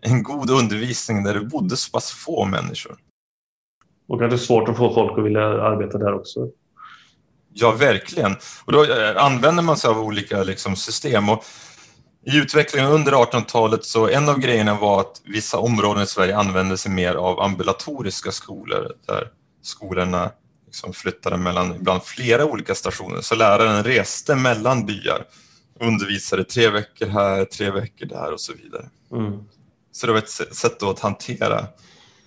[0.01, 2.97] en god undervisning där det bodde så pass få människor.
[4.09, 6.49] Och kanske svårt att få folk att vilja arbeta där också.
[7.55, 8.37] Ja, verkligen.
[8.65, 11.29] Och då eh, använder man sig av olika liksom, system.
[11.29, 11.45] Och
[12.25, 16.77] I utvecklingen under 1800-talet så en av grejerna var att vissa områden i Sverige använde
[16.77, 19.29] sig mer av ambulatoriska skolor där
[19.63, 20.31] skolorna
[20.67, 23.21] liksom flyttade mellan ibland flera olika stationer.
[23.21, 25.25] Så läraren reste mellan byar,
[25.81, 28.89] undervisade tre veckor här, tre veckor där och så vidare.
[29.13, 29.45] Mm.
[29.93, 31.67] Så det var ett sätt att hantera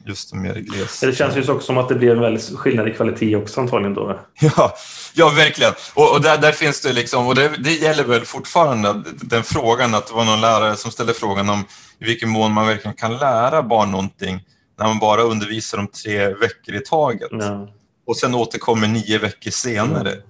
[0.06, 1.00] just mer gles.
[1.00, 3.94] Det känns ju också som att det blir en väldigt skillnad i kvalitet också antagligen
[3.94, 4.20] då.
[4.40, 4.76] Ja,
[5.14, 5.74] ja verkligen.
[5.94, 9.96] Och, och där, där, finns det liksom, och det, det, gäller väl fortfarande den frågan
[9.96, 11.64] att det var någon lärare som ställde frågan om
[12.00, 14.44] i vilken mån man verkligen kan lära barn någonting
[14.80, 17.30] när man bara undervisar dem tre veckor i taget.
[17.32, 17.68] Ja
[18.06, 20.12] och sen återkommer nio veckor senare.
[20.12, 20.24] Mm.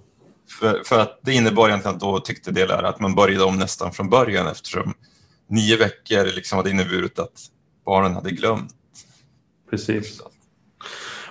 [0.60, 3.58] För, för, att det innebar egentligen att då tyckte det lärare att man började om
[3.58, 4.94] nästan från början eftersom
[5.50, 7.40] nio veckor liksom hade inneburit att
[7.86, 8.72] barnen hade glömt.
[9.69, 10.21] Precis.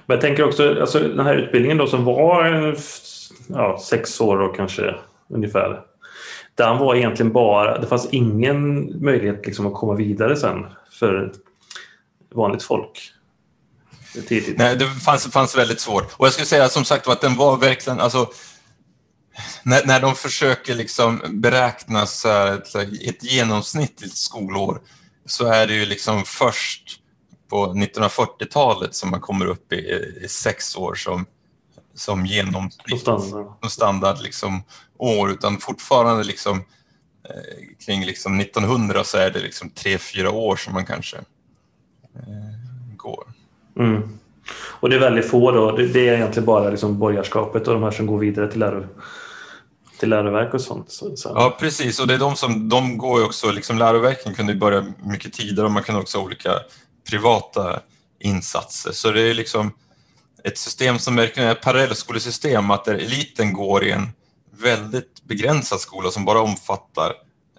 [0.06, 2.76] Men jag tänker också, alltså den här utbildningen då som var
[3.48, 4.94] ja, sex år och kanske
[5.28, 5.80] ungefär.
[6.54, 10.66] Den var egentligen bara, det fanns ingen möjlighet liksom att komma vidare sen
[11.00, 11.32] för
[12.34, 13.12] vanligt folk
[14.28, 14.58] tidigt.
[14.58, 16.14] Nej, det fanns, fanns väldigt svårt.
[16.16, 18.30] Och jag skulle säga som sagt att den var verkligen, alltså,
[19.62, 22.74] när, när de försöker liksom beräkna så här, ett,
[23.08, 24.80] ett genomsnittligt skolår
[25.26, 27.00] så är det ju liksom först
[27.54, 29.76] på 1940-talet som man kommer upp i,
[30.24, 31.26] i sex år som,
[31.94, 34.62] som genomsnitt, standard, standard liksom,
[34.98, 36.56] år, utan fortfarande liksom,
[37.28, 41.16] eh, kring liksom 1900 så är det liksom tre, fyra år som man kanske
[42.14, 43.24] eh, går.
[43.78, 44.18] Mm.
[44.80, 45.76] Och det är väldigt få då.
[45.76, 48.86] Det, är egentligen bara liksom borgarskapet och de här som går vidare till, läro,
[50.00, 50.90] till läroverk och sånt.
[50.90, 51.32] Så, så.
[51.34, 52.00] Ja, precis.
[52.00, 55.66] Och det är de som, de går ju också, liksom läroverken kunde börja mycket tidigare
[55.66, 56.50] och man kan också ha olika
[57.10, 57.80] privata
[58.18, 58.92] insatser.
[58.92, 59.72] Så det är liksom
[60.44, 64.08] ett system som verkligen är ett parallellskolesystem, att där eliten går i en
[64.50, 67.12] väldigt begränsad skola som bara omfattar,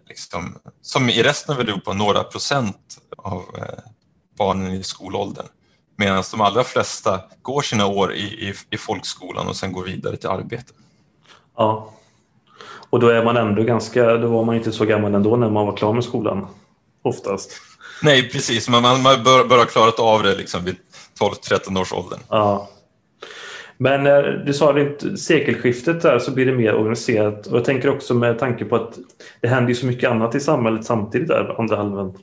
[0.08, 3.92] liksom, som i resten av Europa, några procent av eh,
[4.38, 5.46] barnen i skolåldern.
[5.98, 10.18] Medan de allra flesta går sina år i, i, i folkskolan och sen går vidare
[10.18, 10.74] till arbete.
[11.58, 11.94] Ja,
[12.90, 15.66] och då är man ändå ganska, då var man inte så gammal ändå när man
[15.66, 16.48] var klar med skolan
[17.02, 17.52] oftast.
[18.02, 20.76] Nej, precis, man, man bör, bör ha klarat av det liksom vid
[21.20, 22.20] 12-13 års åldern.
[22.30, 22.70] Ja.
[23.78, 27.90] Men eh, du sa att sekelskiftet där så blir det mer organiserat och jag tänker
[27.90, 28.98] också med tanke på att
[29.42, 32.18] det händer ju så mycket annat i samhället samtidigt där, andra halvan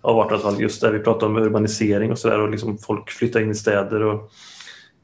[0.00, 0.60] av 1800-talet.
[0.60, 4.02] Just där vi pratar om urbanisering och sådär och liksom folk flyttar in i städer.
[4.02, 4.30] Och,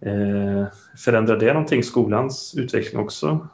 [0.09, 0.66] eh,
[1.05, 3.49] förändrar det någonting skolans utveckling också?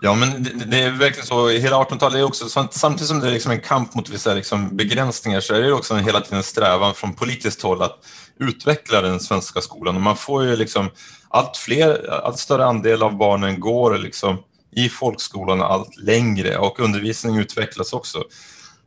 [0.00, 1.48] Ja, men det, det är verkligen så.
[1.48, 5.40] Hela 1800-talet är också, samtidigt som det är liksom en kamp mot vissa liksom begränsningar
[5.40, 7.98] så är det också en hela tiden en strävan från politiskt håll att
[8.40, 9.96] utveckla den svenska skolan.
[9.96, 10.90] Och man får ju liksom
[11.28, 14.38] allt fler, allt större andel av barnen går liksom
[14.76, 18.24] i folkskolan allt längre och undervisning utvecklas också.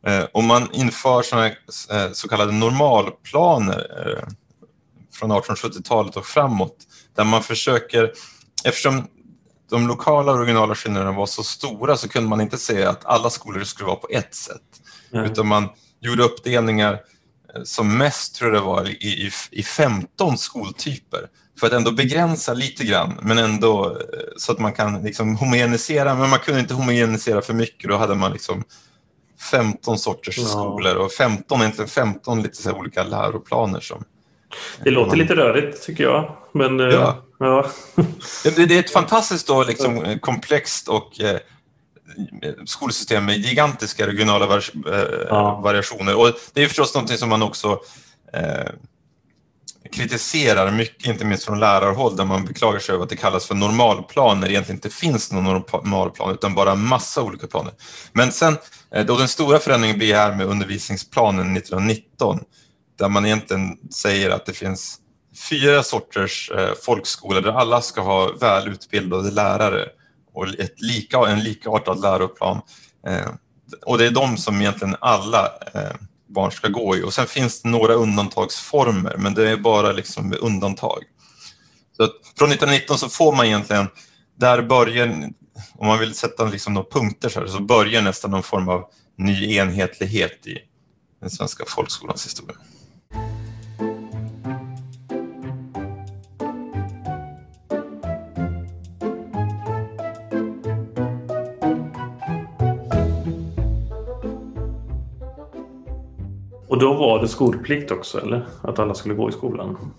[0.06, 4.28] Eh, och om man inför såna eh, så kallade normalplaner eh,
[5.14, 6.76] från 1870-talet och framåt,
[7.16, 8.12] där man försöker,
[8.64, 9.06] eftersom
[9.72, 13.30] de lokala och regionala skillnaderna var så stora så kunde man inte säga att alla
[13.30, 14.62] skolor skulle vara på ett sätt,
[15.12, 15.24] mm.
[15.24, 15.68] utan man
[16.00, 17.00] gjorde uppdelningar
[17.64, 21.20] som mest tror jag det var i, i, i 15 skoltyper
[21.60, 23.98] för att ändå begränsa lite grann, men ändå
[24.36, 28.14] så att man kan liksom homogenisera, men man kunde inte homogenisera för mycket, då hade
[28.14, 28.64] man liksom
[29.50, 30.44] 15 sorters ja.
[30.44, 34.04] skolor och 15, egentligen 15 lite så olika läroplaner som
[34.84, 35.18] det låter man...
[35.18, 36.36] lite rörigt tycker jag.
[36.52, 37.22] Men, eh, ja.
[37.38, 37.66] ja.
[38.44, 41.38] det, det, är ett fantastiskt då, liksom, komplext och eh,
[42.66, 45.60] skolsystem med gigantiska regionala var, eh, ja.
[45.60, 46.16] variationer.
[46.16, 47.80] Och det är förstås någonting som man också
[48.32, 48.72] eh,
[49.92, 53.54] kritiserar mycket, inte minst från lärarhåll, där man beklagar sig över att det kallas för
[53.54, 57.72] normalplan när det egentligen inte finns någon normalplan, utan bara massa olika planer.
[58.12, 58.56] Men sen,
[58.94, 62.40] eh, då den stora förändringen blir här med undervisningsplanen 1919,
[62.98, 64.98] där man egentligen säger att det finns
[65.36, 69.88] fyra sorters eh, där alla ska ha välutbildade lärare
[70.32, 72.60] och ett lika, en likartad läroplan.
[73.06, 73.28] Eh,
[73.86, 75.96] och det är de som egentligen alla eh,
[76.28, 77.02] barn ska gå i.
[77.02, 81.02] Och sen finns det några undantagsformer, men det är bara liksom undantag.
[81.96, 83.88] Så från 1919 så får man egentligen,
[84.38, 85.30] där börjar,
[85.74, 88.84] om man vill sätta liksom några punkter så, här, så börjar nästan någon form av
[89.18, 90.58] ny enhetlighet i
[91.20, 92.56] den svenska folkskolans historia.
[106.82, 108.48] Då var det skolplikt också, eller?
[108.62, 109.92] Att alla skulle gå i skolan?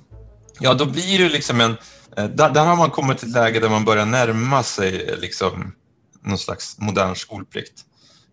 [0.60, 1.78] Ja, då blir det liksom en...
[2.17, 5.19] Eh, där, där har man kommit till ett läge där man börjar närma sig eh,
[5.19, 5.76] liksom
[6.22, 7.82] någon slags modern skolplikt.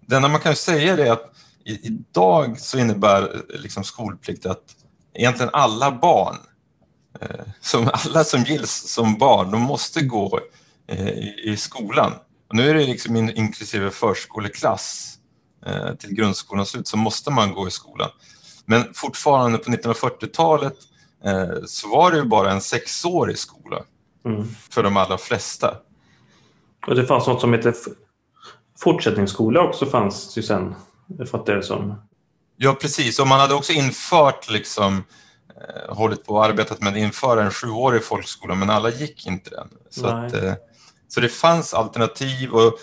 [0.06, 1.32] Det enda man kan säga är att
[1.64, 4.64] i idag så innebär eh, liksom skolplikt att
[5.14, 6.36] egentligen alla barn,
[7.60, 10.40] som alla som gills som barn, de måste gå
[11.44, 12.12] i skolan.
[12.48, 15.18] Och nu är det liksom inklusive förskoleklass
[15.98, 18.10] till grundskolans slut så måste man gå i skolan.
[18.70, 20.76] Men fortfarande på 1940-talet
[21.24, 23.82] eh, så var det ju bara en sexårig skola
[24.24, 24.48] mm.
[24.70, 25.76] för de allra flesta.
[26.86, 27.74] Och det fanns något som heter
[28.78, 30.74] fortsättningsskola också fanns ju sen,
[31.30, 32.02] fattar jag som.
[32.56, 33.18] Ja, precis.
[33.18, 35.04] Och man hade också infört liksom
[35.48, 39.50] eh, hållit på och arbetat med att införa en sjuårig folkskola, men alla gick inte
[39.50, 39.68] den.
[39.90, 40.52] Så, att, eh,
[41.08, 42.78] så det fanns alternativ och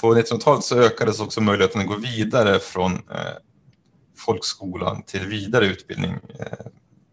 [0.00, 3.36] på 1900-talet så ökades också möjligheten att gå vidare från eh,
[4.16, 6.12] folkskolan till vidare utbildning.
[6.12, 6.66] Eh,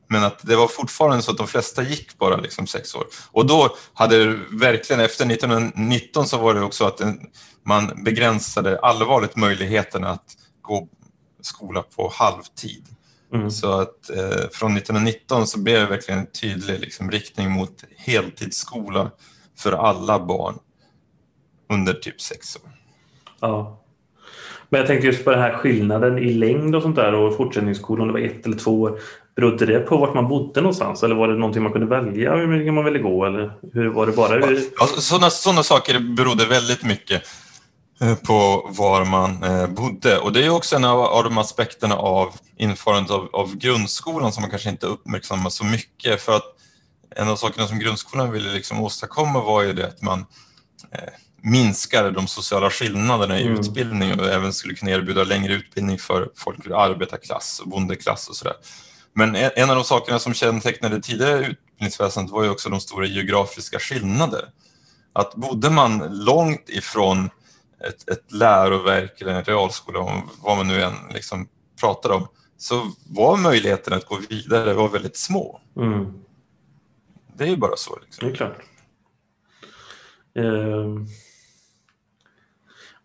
[0.09, 3.05] men att det var fortfarande så att de flesta gick bara liksom sex år.
[3.31, 7.01] Och då hade det verkligen, efter 1919 så var det också att
[7.65, 10.87] man begränsade allvarligt möjligheterna att gå
[11.41, 12.85] skola på halvtid.
[13.33, 13.51] Mm.
[13.51, 19.11] Så att eh, från 1919 så blev det verkligen en tydlig liksom, riktning mot heltidsskola
[19.57, 20.59] för alla barn
[21.69, 22.71] under typ sex år.
[23.39, 23.82] Ja.
[24.73, 28.07] Men jag tänkte just på den här skillnaden i längd och sånt där och fortsättningsskolan,
[28.07, 28.99] det var ett eller två år.
[29.35, 32.47] Berodde det på vart man bodde någonstans eller var det någonting man kunde välja hur
[32.47, 33.25] mycket man ville gå?
[33.25, 34.51] Eller hur var det bara?
[34.79, 37.21] Ja, sådana, sådana saker berodde väldigt mycket
[38.01, 40.19] eh, på var man eh, bodde.
[40.19, 44.41] Och det är också en av, av de aspekterna av införandet av, av, grundskolan som
[44.41, 46.21] man kanske inte uppmärksammar så mycket.
[46.21, 46.45] För att
[47.15, 50.25] en av sakerna som grundskolan ville liksom åstadkomma var ju det att man
[50.91, 53.59] eh, minskar de sociala skillnaderna i mm.
[53.59, 58.35] utbildning och även skulle kunna erbjuda längre utbildning för folk ur arbetarklass och bondeklass och
[58.35, 58.55] sådär.
[59.13, 63.79] Men en av de sakerna som kännetecknade tidigare utbildningsväsendet var ju också de stora geografiska
[63.79, 64.49] skillnader.
[65.13, 67.29] Att bodde man långt ifrån
[67.87, 71.47] ett, ett läroverk eller en realskola, vad man nu än liksom
[71.79, 72.27] pratar om,
[72.57, 75.61] så var möjligheterna att gå vidare var väldigt små.
[75.77, 76.23] Mm.
[77.35, 77.99] Det är ju bara så.
[78.05, 78.27] Liksom.
[78.27, 78.57] Det är klart.
[80.39, 81.05] Uh...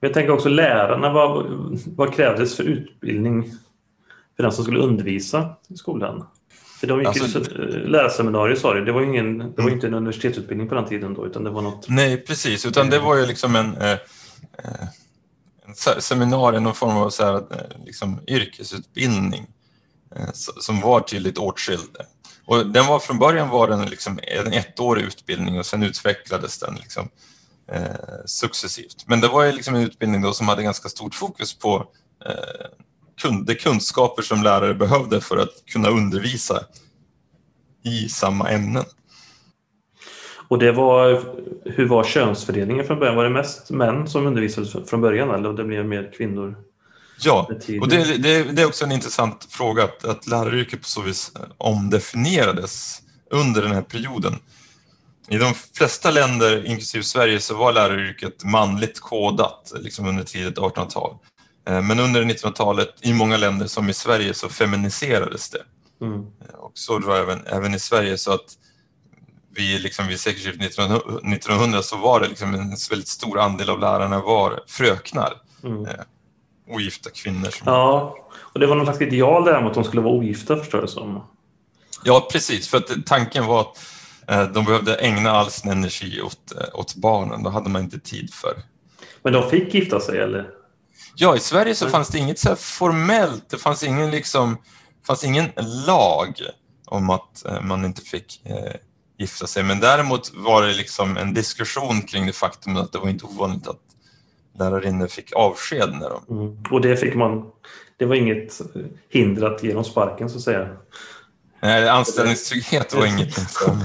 [0.01, 1.47] Jag tänker också lärarna, vad,
[1.87, 3.51] vad krävdes för utbildning
[4.37, 6.27] för den som skulle undervisa i skolan?
[6.81, 9.95] För de gick alltså, lärarseminarier sa du, det var ju ingen, det var inte en
[9.95, 11.89] universitetsutbildning på den tiden då utan det var något...
[11.89, 13.99] Nej precis, utan det var ju liksom en, eh,
[15.67, 19.47] en seminarium, någon form av så här, eh, liksom, yrkesutbildning
[20.17, 21.97] eh, som var tydligt åtskild.
[22.45, 26.75] Och den var från början var den liksom en ettårig utbildning och sen utvecklades den
[26.75, 27.09] liksom
[27.73, 29.05] eh, successivt.
[29.07, 31.87] Men det var ju liksom en utbildning då som hade ganska stort fokus på
[32.27, 32.69] eh,
[33.47, 36.65] de kunskaper som lärare behövde för att kunna undervisa
[37.85, 38.85] i samma ämnen.
[40.49, 41.23] Och det var,
[41.65, 43.17] hur var könsfördelningen från början?
[43.17, 46.57] Var det mest män som undervisade från början eller det blev mer kvinnor?
[47.21, 47.51] Ja,
[47.81, 51.33] och det, det, det, är också en intressant fråga att, att läraryrket på så vis
[51.37, 54.35] eh, omdefinierades under den här perioden.
[55.31, 61.17] I de flesta länder, inklusive Sverige, så var läraryrket manligt kodat liksom under tidigt 1800-tal.
[61.69, 65.63] Eh, men under 1900-talet, i många länder som i Sverige, så feminiserades det.
[66.01, 66.19] Mm.
[66.21, 68.57] Eh, och så var även, även i Sverige, så att
[69.55, 74.21] vid, liksom, vid sekelskiftet 1900 så var det liksom en väldigt stor andel av lärarna
[74.21, 75.33] var fröknar.
[75.65, 75.87] Mm.
[75.87, 75.95] Eh,
[76.69, 77.51] ogifta kvinnor.
[77.51, 77.63] Som...
[77.65, 80.91] Ja, och det var någon slags ideal där att de skulle vara ogifta förstår jag
[80.91, 81.25] som.
[82.05, 82.69] Ja, precis.
[82.69, 83.79] För att tanken var att
[84.29, 87.43] de behövde ägna all sin energi åt, eh, åt barnen.
[87.43, 88.55] Då hade man inte tid för.
[89.23, 90.51] Men de fick gifta sig eller?
[91.17, 93.51] Ja, i Sverige så fanns det inget så formellt.
[93.51, 94.57] Det fanns ingen, liksom,
[95.07, 95.47] fanns ingen
[95.87, 96.35] lag
[96.87, 98.75] om att eh, man inte fick eh,
[99.19, 99.63] gifta sig.
[99.63, 103.69] Men däremot var det liksom en diskussion kring det faktum att det var inte ovanligt
[103.69, 103.81] att
[104.59, 105.93] lärarinnor fick avsked.
[105.93, 106.41] När de...
[106.41, 106.63] Mm.
[106.71, 107.51] Och det fick man,
[107.97, 108.61] det var inget
[109.09, 110.77] hinder att ge dem sparken så att säga?
[111.61, 113.81] Nej, anställningstrygghet var inget som,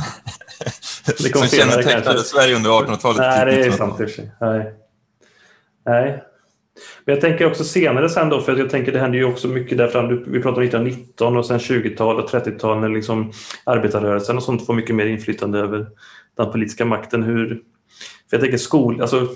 [1.34, 3.18] som kännetecknade Sverige under 1800-talet.
[3.18, 4.74] Nej, det är sant i Nej.
[5.86, 6.24] Nej.
[7.06, 9.78] Men jag tänker också senare sen då, för jag tänker det händer ju också mycket
[9.78, 10.08] där fram.
[10.08, 13.32] Vi pratar om 1919 och sen 20-tal och 30-tal när liksom
[13.64, 15.88] arbetarrörelsen och sånt får mycket mer inflytande över
[16.38, 17.24] den politiska makten.
[17.24, 17.48] Hur,
[18.30, 19.28] för jag tänker skol, alltså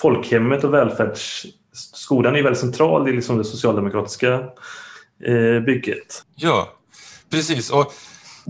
[0.00, 4.32] folkhemmet och välfärdsskolan är väldigt central i liksom det socialdemokratiska
[5.24, 6.22] eh, bygget.
[6.34, 6.68] Ja,
[7.34, 7.70] precis.
[7.70, 7.94] Och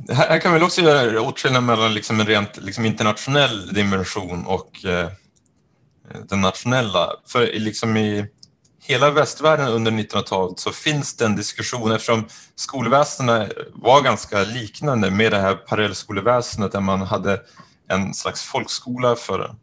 [0.08, 5.08] här kan vi också göra åtskillnad mellan liksom en rent liksom internationell dimension och eh,
[6.28, 7.10] den nationella.
[7.26, 8.26] För liksom i
[8.86, 15.32] hela västvärlden under 1900-talet så finns det en diskussion eftersom skolväsendet var ganska liknande med
[15.32, 17.40] det här parallellskoleväsendet där man hade
[17.88, 19.54] en slags folkskola för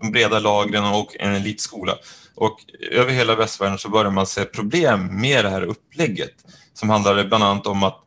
[0.00, 1.94] de breda lagren och en elitskola.
[2.34, 2.60] Och
[2.90, 6.34] över hela västvärlden så började man se problem med det här upplägget
[6.74, 8.05] som handlade bland annat om att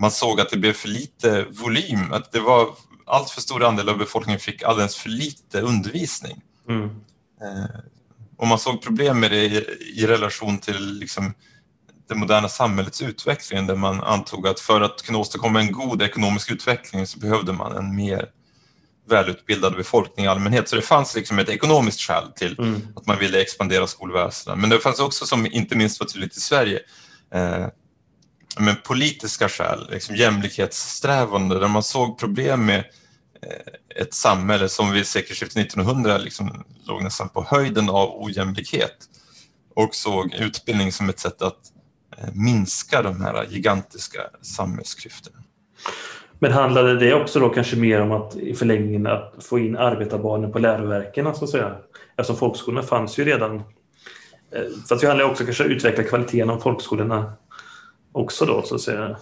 [0.00, 2.68] man såg att det blev för lite volym, att det var
[3.06, 6.42] allt för stor andel av befolkningen fick alldeles för lite undervisning.
[6.68, 6.84] Mm.
[7.42, 7.80] Eh,
[8.36, 9.64] och man såg problem med det i,
[9.96, 11.34] i relation till liksom
[12.08, 16.50] det moderna samhällets utveckling där man antog att för att kunna åstadkomma en god ekonomisk
[16.50, 18.30] utveckling så behövde man en mer
[19.08, 20.68] välutbildad befolkning i allmänhet.
[20.68, 22.88] Så det fanns liksom ett ekonomiskt skäl till mm.
[22.96, 24.60] att man ville expandera skolväsendet.
[24.60, 26.80] Men det fanns också, som inte minst var tydligt i Sverige,
[27.34, 27.66] eh,
[28.60, 32.78] men politiska skäl, liksom jämlikhetssträvande, där man såg problem med
[33.42, 38.96] eh, ett samhälle som vid sekelskiftet 1900 liksom låg nästan på höjden av ojämlikhet
[39.74, 41.58] och såg utbildning som ett sätt att
[42.18, 45.38] eh, minska de här gigantiska samhällsklyftorna.
[46.38, 50.52] Men handlade det också då kanske mer om att i förlängningen att få in arbetarbarnen
[50.52, 51.76] på läroverken så att säga?
[52.16, 53.56] Eftersom folkskolorna fanns ju redan.
[53.56, 57.32] Eh, fast det handlar också kanske om att utveckla kvaliteten av folkskolorna
[58.16, 59.16] också då så att säga.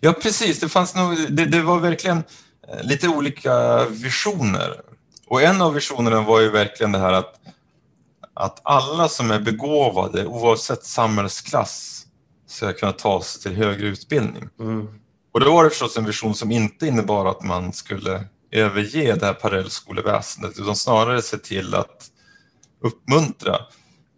[0.00, 2.22] Ja precis, det fanns nog, det, det var verkligen
[2.68, 4.80] eh, lite olika visioner.
[5.26, 7.34] Och en av visionerna var ju verkligen det här att,
[8.34, 12.06] att alla som är begåvade oavsett samhällsklass
[12.46, 14.48] ska kunna ta sig till högre utbildning.
[14.60, 14.88] Mm.
[15.32, 19.26] Och då var det förstås en vision som inte innebar att man skulle överge det
[19.26, 22.10] här parallellskoleväsendet utan snarare se till att
[22.80, 23.56] uppmuntra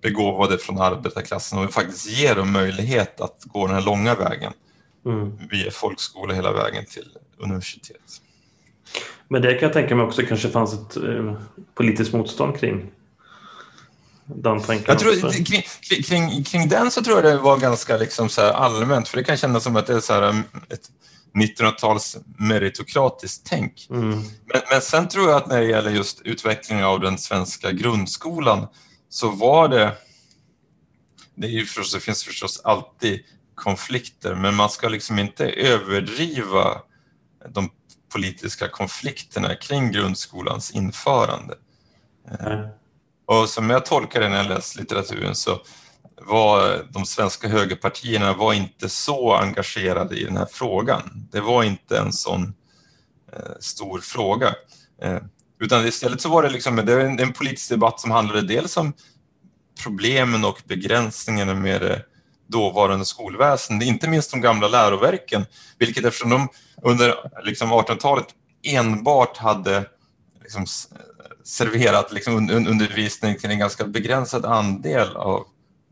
[0.06, 4.52] begåvade från arbetarklassen och faktiskt ge dem möjlighet att gå den här långa vägen
[5.06, 5.38] mm.
[5.50, 8.20] via folkskola hela vägen till universitet.
[9.28, 11.34] Men det kan jag tänka mig också kanske fanns ett eh,
[11.74, 12.90] politiskt motstånd kring
[14.24, 14.84] den tanken.
[14.88, 15.62] Jag tror, kring,
[16.02, 19.36] kring, kring, den så tror jag det var ganska liksom så allmänt, för det kan
[19.36, 20.90] kännas som att det är så här um, ett
[21.34, 23.86] 1900-tals meritokratiskt tänk.
[23.90, 24.10] Mm.
[24.10, 28.66] Men, men sen tror jag att när det gäller just utvecklingen av den svenska grundskolan
[29.08, 29.92] så var det,
[31.34, 36.82] det, är förstås, det finns förstås alltid konflikter, men man ska liksom inte överdriva
[37.48, 37.70] de
[38.12, 41.54] politiska konflikterna kring grundskolans införande.
[42.40, 42.68] Mm.
[43.26, 45.60] Och som jag tolkar det när jag läst litteraturen så
[46.22, 51.28] var de svenska högerpartierna var inte så engagerade i den här frågan.
[51.32, 52.54] Det var inte en sån
[53.32, 54.54] eh, stor fråga.
[55.02, 55.18] Eh,
[55.60, 58.92] utan istället så var det, liksom, det en, en politisk debatt som handlade dels om
[59.82, 62.02] problemen och begränsningarna med det
[62.46, 65.46] dåvarande skolväsendet, inte minst de gamla läroverken,
[65.78, 66.48] vilket eftersom de
[66.82, 68.26] under liksom, 1800-talet
[68.62, 69.84] enbart hade
[70.42, 70.66] liksom,
[71.44, 75.46] serverat liksom, undervisning till en ganska begränsad andel av,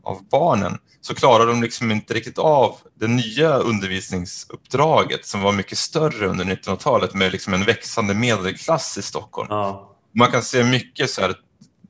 [0.05, 5.77] av barnen så klarar de liksom inte riktigt av det nya undervisningsuppdraget som var mycket
[5.77, 9.47] större under 1900-talet med liksom en växande medelklass i Stockholm.
[9.49, 9.95] Ja.
[10.13, 11.35] Man kan se mycket så här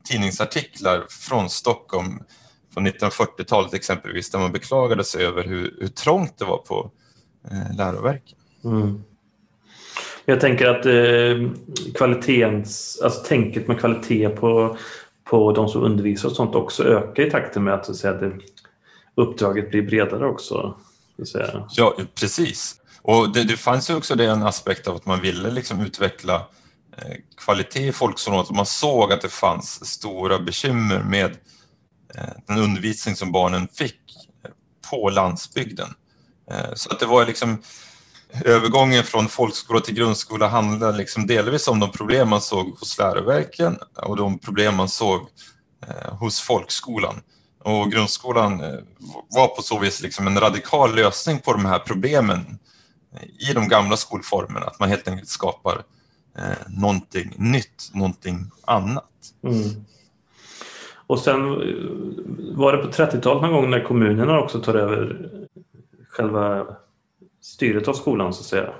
[0.08, 2.20] tidningsartiklar från Stockholm
[2.74, 6.90] från 1940-talet exempelvis där man beklagade sig över hur, hur trångt det var på
[7.50, 8.38] eh, läroverken.
[8.64, 9.02] Mm.
[10.24, 11.50] Jag tänker att eh,
[11.94, 14.76] kvalitens, alltså tänket med kvalitet på,
[15.30, 18.12] på de som undervisar och sånt också öka i takten med att, så att säga,
[18.12, 18.32] det,
[19.14, 20.76] uppdraget blir bredare också.
[21.16, 21.68] Så att säga.
[21.70, 22.74] Ja, precis.
[23.02, 26.34] Och det, det fanns ju också det en aspekt av att man ville liksom utveckla
[26.96, 31.30] eh, kvalitet i folkskolan, man såg att det fanns stora bekymmer med
[32.14, 34.00] eh, den undervisning som barnen fick
[34.44, 34.50] eh,
[34.90, 35.88] på landsbygden.
[36.74, 37.62] Så att det var liksom
[38.44, 43.78] övergången från folkskola till grundskola handlade liksom delvis om de problem man såg hos läroverken
[44.02, 45.20] och de problem man såg
[45.86, 47.20] eh, hos folkskolan.
[47.64, 48.78] Och grundskolan eh,
[49.30, 52.58] var på så vis liksom en radikal lösning på de här problemen
[53.14, 55.82] eh, i de gamla skolformerna, att man helt enkelt skapar
[56.38, 59.10] eh, någonting nytt, någonting annat.
[59.44, 59.84] Mm.
[61.06, 61.42] Och sen
[62.56, 65.30] var det på 30-talet någon gång när kommunerna också tar över
[66.08, 66.66] själva
[67.46, 68.72] styret av skolan så att säga.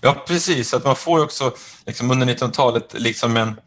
[0.00, 0.74] Ja, precis.
[0.74, 1.52] Att man får också
[1.86, 3.60] liksom, under 1900-talet liksom en...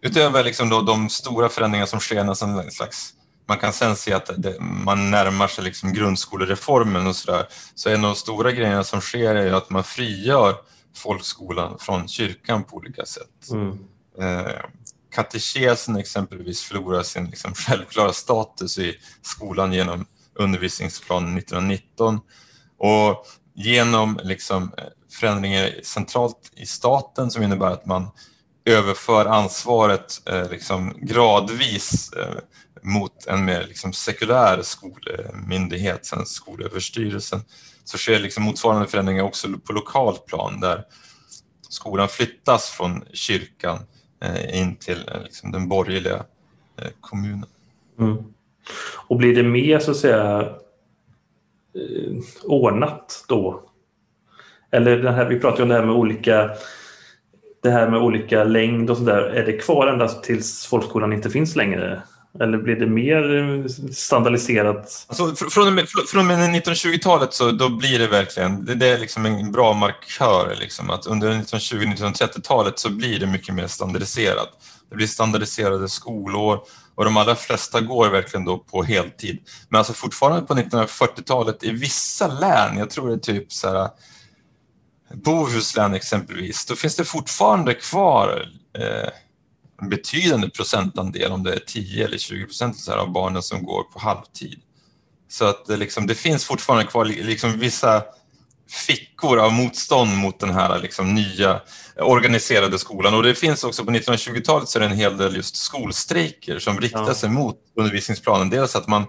[0.00, 3.14] Utöver liksom då, de stora förändringar som sker, nästan slags,
[3.48, 7.46] man kan sen se att det, man närmar sig liksom grundskolereformen och sådär.
[7.74, 10.54] Så en av de stora grejerna som sker är att man frigör
[10.96, 13.50] folkskolan från kyrkan på olika sätt.
[13.50, 13.78] Mm.
[14.20, 14.52] Eh,
[15.14, 22.20] katekesen exempelvis förlorar sin liksom självklara status i skolan genom undervisningsplanen 1919
[22.82, 28.10] och genom liksom eh, förändringar centralt i staten som innebär att man
[28.64, 32.34] överför ansvaret eh, liksom gradvis eh,
[32.82, 37.40] mot en mer liksom sekulär skolmyndighet, sen Skolöverstyrelsen,
[37.84, 40.84] så sker liksom motsvarande förändringar också på lokalt plan där
[41.68, 43.78] skolan flyttas från kyrkan
[44.24, 46.24] eh, in till eh, liksom den borgerliga
[46.78, 47.48] eh, kommunen.
[47.98, 48.16] Mm.
[49.08, 50.54] Och blir det mer så att säga
[51.74, 53.62] eh, ordnat då?
[54.70, 56.50] Eller det här, vi pratar ju om det här med olika
[57.62, 59.22] det här med olika längd och sådär.
[59.22, 62.02] Är det kvar ända tills folkskolan inte finns längre?
[62.40, 65.06] Eller blir det mer eh, standardiserat?
[65.08, 68.98] Alltså, från och med, från med 1920-talet så då blir det verkligen, det, det är
[68.98, 70.56] liksom en bra markör.
[70.60, 74.48] Liksom, att under 1920-1930-talet så blir det mycket mer standardiserat.
[74.90, 76.60] Det blir standardiserade skolår
[76.94, 79.38] och de allra flesta går verkligen då på heltid.
[79.68, 83.90] Men alltså fortfarande på 1940-talet i vissa län, jag tror det är typ så här,
[85.14, 88.46] Bohuslän exempelvis, då finns det fortfarande kvar
[88.78, 89.08] eh,
[89.82, 93.98] en betydande procentandel, om det är 10 eller 20 procent av barnen som går på
[93.98, 94.60] halvtid.
[95.28, 98.02] Så att det, liksom, det finns fortfarande kvar liksom vissa
[98.72, 101.60] fickor av motstånd mot den här liksom nya
[101.96, 103.14] organiserade skolan.
[103.14, 106.80] Och det finns också på 1920-talet så är det en hel del just skolstrejker som
[106.80, 107.14] riktar Ja.
[107.14, 108.50] sig mot undervisningsplanen.
[108.50, 109.04] Dels att man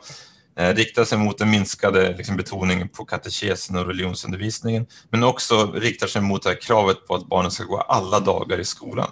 [0.56, 6.08] eh, riktar sig mot den minskade liksom, betoningen på katekesen och religionsundervisningen, men också riktar
[6.08, 9.10] sig mot det kravet på att barnen ska gå alla dagar i skolan.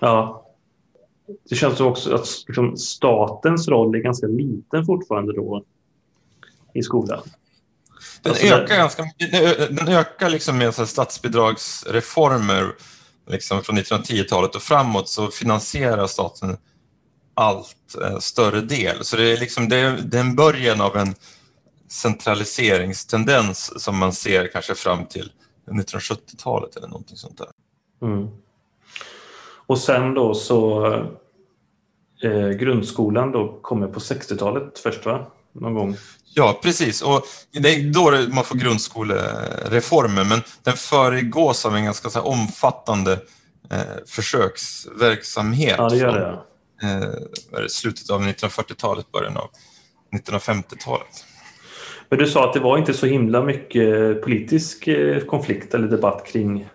[0.00, 0.44] Ja.
[1.48, 5.64] Det känns också att liksom, statens roll är ganska liten fortfarande då
[6.74, 7.20] i skolan.
[8.22, 9.76] Den Alltså, det- ökar ganska mycket.
[9.76, 12.72] Den ökar liksom med så statsbidragsreformer
[13.26, 16.56] liksom från 1910-talet och framåt så finansierar staten
[17.34, 19.04] allt eh, större del.
[19.04, 21.14] Så det är, liksom, det, är, det är en början av en
[21.90, 25.32] centraliseringstendens som man ser kanske fram till
[25.70, 27.48] 1970-talet eller någonting sånt där.
[28.02, 28.28] Mm.
[29.66, 30.86] Och sen då så
[32.22, 35.26] eh, grundskolan då kommer på 60-talet först va?
[35.52, 35.96] Någon gång.
[36.34, 37.02] Ja, precis.
[37.02, 43.12] Och det är då man får grundskolereformen, men den föregås av en ganska så omfattande
[43.70, 45.74] eh, försöksverksamhet.
[45.78, 47.04] Ja, det gör från, det.
[47.04, 49.50] eh, är det, slutet av 1940-talet, början av
[50.16, 51.24] 1950-talet.
[52.08, 56.26] Men du sa att det var inte så himla mycket politisk eh, konflikt eller debatt
[56.26, 56.68] kring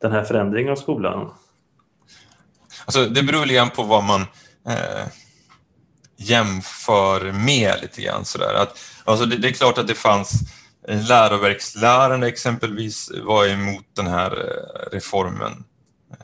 [0.00, 1.30] den här förändringen av skolan.
[2.84, 4.20] Alltså, det beror lite på vad man
[4.68, 5.06] eh,
[6.16, 8.24] jämför med lite grann.
[8.24, 8.54] Sådär.
[8.54, 10.40] Att, alltså, det, det är klart att det fanns
[10.88, 15.64] läroverkslärarna exempelvis var emot den här eh, reformen.
[16.10, 16.16] Eh,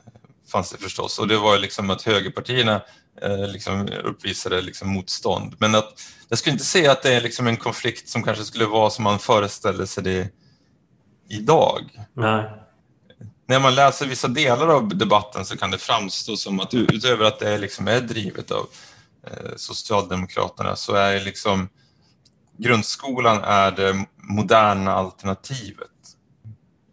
[0.51, 1.19] fanns det förstås.
[1.19, 2.81] Och det var liksom att högerpartierna
[3.21, 5.55] eh, liksom uppvisade liksom motstånd.
[5.57, 8.65] Men att, jag skulle inte säga att det är liksom en konflikt som kanske skulle
[8.65, 10.29] vara som man föreställer sig det
[11.29, 11.81] idag
[12.13, 12.49] Nej.
[13.47, 17.39] när man läser vissa delar av debatten så kan det framstå som att utöver att
[17.39, 18.67] det liksom är drivet av
[19.55, 21.69] Socialdemokraterna så är liksom
[22.57, 25.87] grundskolan är det moderna alternativet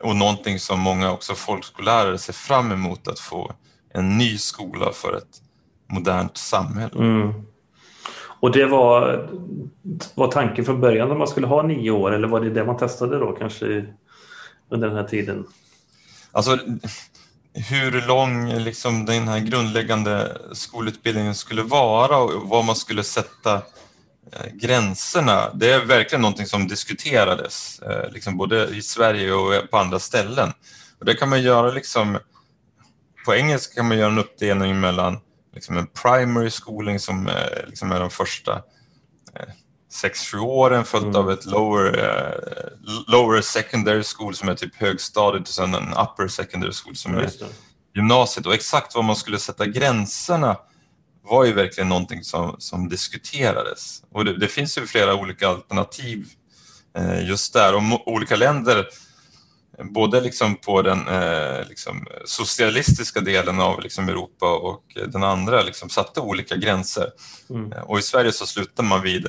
[0.02, 3.52] och någonting som många också folkskollärare ser fram emot att få
[3.94, 5.42] en ny skola för ett
[5.86, 6.98] modernt samhälle.
[6.98, 7.32] Mm.
[8.40, 9.28] Och det var,
[10.14, 12.76] var tanken från början att man skulle ha nio år eller var det det man
[12.76, 13.86] testade då kanske
[14.68, 15.46] under den här tiden?
[16.32, 16.58] Alltså
[17.54, 23.54] hur lång liksom, den här grundläggande skolutbildningen skulle vara och var man skulle sätta
[24.32, 29.78] eh, gränserna, det är verkligen någonting som diskuterades, eh, liksom både i Sverige och på
[29.78, 30.52] andra ställen.
[30.98, 32.18] Och det kan man göra liksom,
[33.24, 35.18] på engelska kan man göra en uppdelning mellan
[35.54, 38.62] liksom en primary schooling som eh, liksom är de första
[39.90, 41.16] eh, sex, sju åren följt mm.
[41.16, 46.28] av ett lower, uh, lower secondary school som är typ högstadiet och sen en upper
[46.28, 47.30] secondary school som är
[47.94, 48.46] gymnasiet.
[48.46, 50.56] Och exakt var man skulle sätta gränserna
[51.22, 54.02] var ju verkligen någonting som, som diskuterades.
[54.12, 56.26] Och det, det finns ju flera olika alternativ
[56.96, 57.74] eh, just där.
[57.74, 58.86] Och olika länder
[59.84, 65.88] både liksom på den eh, liksom socialistiska delen av liksom Europa och den andra liksom
[65.88, 67.10] satte olika gränser.
[67.50, 67.72] Mm.
[67.72, 69.26] Och i Sverige så slutade man vid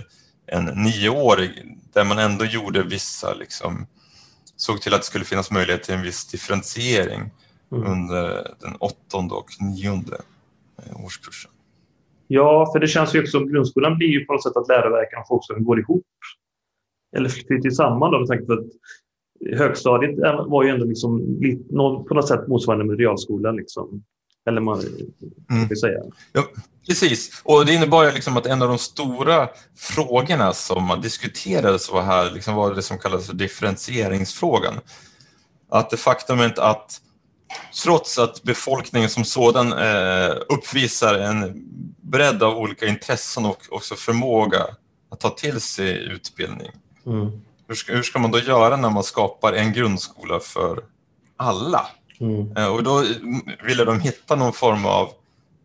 [0.52, 3.86] en nioårig där man ändå gjorde vissa, liksom,
[4.56, 7.22] såg till att det skulle finnas möjlighet till en viss differentiering
[7.72, 7.91] mm.
[7.91, 10.22] under den åttonde och nionde
[10.78, 11.52] eh, årskursen.
[12.28, 15.20] Ja, för det känns ju också som grundskolan blir ju på något sätt att läroverken
[15.20, 16.06] och folkskolan går ihop.
[17.16, 18.66] Eller flyter samman då med tanke på att
[19.58, 21.39] högstadiet var ju ändå liksom
[22.08, 23.56] på något sätt motsvarande med realskolan.
[23.56, 24.04] Liksom.
[24.45, 24.80] Eller man
[25.52, 25.76] mm.
[25.76, 25.99] säga.
[26.34, 26.43] Ja,
[26.88, 32.32] precis, och det innebar liksom att en av de stora frågorna som diskuterades var här
[32.32, 34.80] liksom var det som kallas för differentieringsfrågan.
[35.70, 37.02] Att det faktumet att
[37.84, 41.66] trots att befolkningen som sådan eh, uppvisar en
[42.02, 44.66] bredd av olika intressen och också förmåga
[45.12, 46.72] att ta till sig utbildning.
[47.06, 50.84] Mm hur ska, hur ska man då göra när man skapar en grundskola för
[51.38, 51.88] alla?
[52.20, 52.58] Mm.
[52.58, 53.04] Eh, och då
[53.64, 55.10] ville de hitta någon form av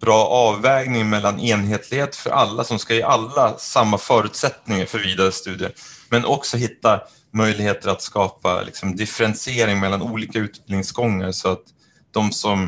[0.01, 5.73] bra avvägning mellan enhetlighet för alla som ska ge alla samma förutsättningar för vidare studier,
[6.11, 11.65] men också hitta möjligheter att skapa liksom, differentiering mellan olika utbildningsgångar så att
[12.11, 12.63] de som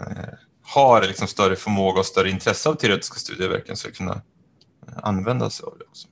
[0.00, 4.94] eh, har liksom, större förmåga och större intresse av teoretiska studier verkligen ska kunna eh,
[5.02, 6.08] använda sig av det också.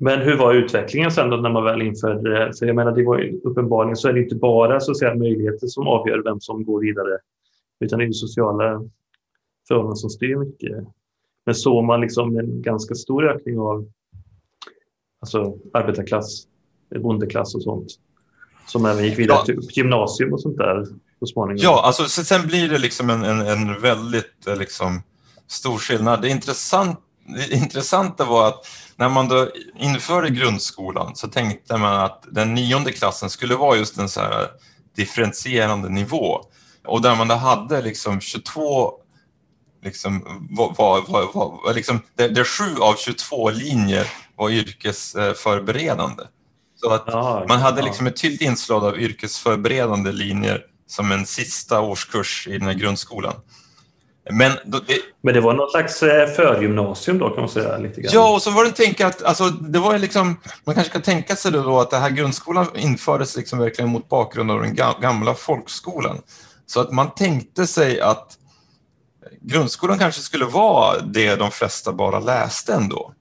[0.00, 2.52] Men hur var utvecklingen sen då när man väl införde det?
[2.58, 5.66] För jag menar, det var uppenbarligen så är det inte bara så att säga, möjligheter
[5.66, 7.18] som avgör vem som går vidare,
[7.80, 8.80] utan det är ju sociala
[9.68, 10.72] förhållanden som styr mycket.
[11.46, 13.88] Men såg man liksom en ganska stor ökning av
[15.20, 16.46] alltså arbetarklass,
[17.02, 17.86] bondeklass och sånt,
[18.66, 19.44] som även gick vidare ja.
[19.44, 20.86] till gymnasium och sånt där
[21.18, 21.60] så småningom?
[21.62, 25.02] Ja, alltså sen blir det liksom en, en, en väldigt eh, liksom,
[25.46, 26.22] stor skillnad.
[26.22, 28.66] Det, intressant, det intressanta var att
[28.96, 29.48] när man då
[29.78, 34.46] införde grundskolan så tänkte man att den nionde klassen skulle vara just en så här
[34.96, 36.40] differentierande nivå
[36.86, 38.92] och där man då hade liksom 22
[39.82, 44.06] liksom, var, var, var, liksom, där, där 7 av 22 linjer
[44.36, 46.22] var yrkesförberedande.
[46.76, 51.80] Så att ja, man hade liksom ett tydligt inslag av yrkesförberedande linjer som en sista
[51.80, 53.34] årskurs i den här grundskolan.
[54.30, 54.94] Men, då, det...
[55.20, 57.78] Men det var någon slags eh, förgymnasium då kan man säga?
[57.78, 58.10] Lite grann.
[58.14, 61.36] Ja, och så var det tänka att alltså, det var liksom, man kanske kan tänka
[61.36, 66.20] sig då att det här grundskolan infördes liksom verkligen mot bakgrund av den gamla folkskolan.
[66.66, 68.38] Så att man tänkte sig att
[69.40, 73.14] grundskolan kanske skulle vara det de flesta bara läste ändå.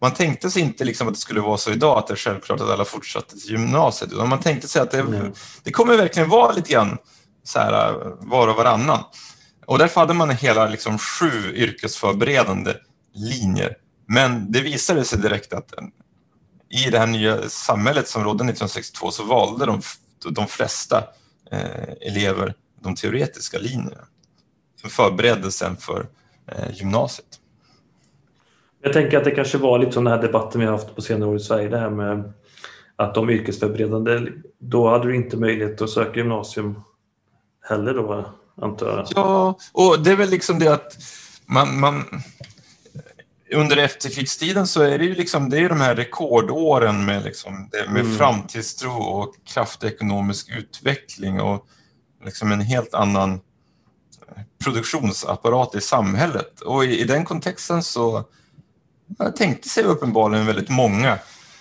[0.00, 2.60] Man tänkte sig inte liksom att det skulle vara så idag att det är självklart
[2.60, 5.32] att alla fortsatte till gymnasiet, utan man tänkte sig att det, mm.
[5.62, 6.98] det kommer verkligen vara lite grann
[7.44, 9.04] så här var och varannan.
[9.66, 12.74] Och därför hade man hela liksom sju yrkesförberedande
[13.14, 13.76] linjer.
[14.06, 15.74] Men det visade sig direkt att
[16.70, 19.82] i det här nya samhället som rådde 1962 så valde de,
[20.30, 21.04] de flesta
[21.50, 24.04] eh, elever de teoretiska linjerna
[24.80, 26.06] som förberedde sen för
[26.46, 27.26] eh, gymnasiet.
[28.82, 31.02] Jag tänker att det kanske var lite som den här debatten vi har haft på
[31.02, 32.32] senare år i Sverige, det här med
[32.96, 36.80] att de yrkesförberedande, då hade du inte möjlighet att söka gymnasium
[37.68, 38.34] heller då?
[38.62, 39.06] antar jag.
[39.10, 40.96] Ja, och det är väl liksom det att
[41.46, 42.04] man, man
[43.54, 48.00] under efterkrigstiden så är det ju liksom, det är de här rekordåren med, liksom, med
[48.00, 48.16] mm.
[48.16, 51.66] framtidstro och kraftig ekonomisk utveckling och
[52.24, 53.40] liksom en helt annan
[54.64, 56.60] produktionsapparat i samhället.
[56.60, 58.24] Och i, i den kontexten så
[59.36, 61.18] tänkte sig uppenbarligen väldigt många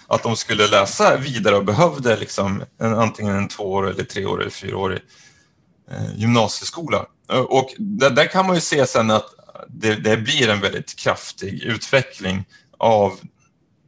[0.08, 4.52] att de skulle läsa vidare och behövde liksom en, antingen en tvåårig, eller treårig eller
[4.52, 5.00] fyraårig
[5.92, 7.06] Eh, gymnasieskola.
[7.32, 9.26] Eh, och där, där, kan man ju se sen att,
[9.68, 12.46] det, det blir en väldigt kraftig utveckling
[12.78, 13.20] av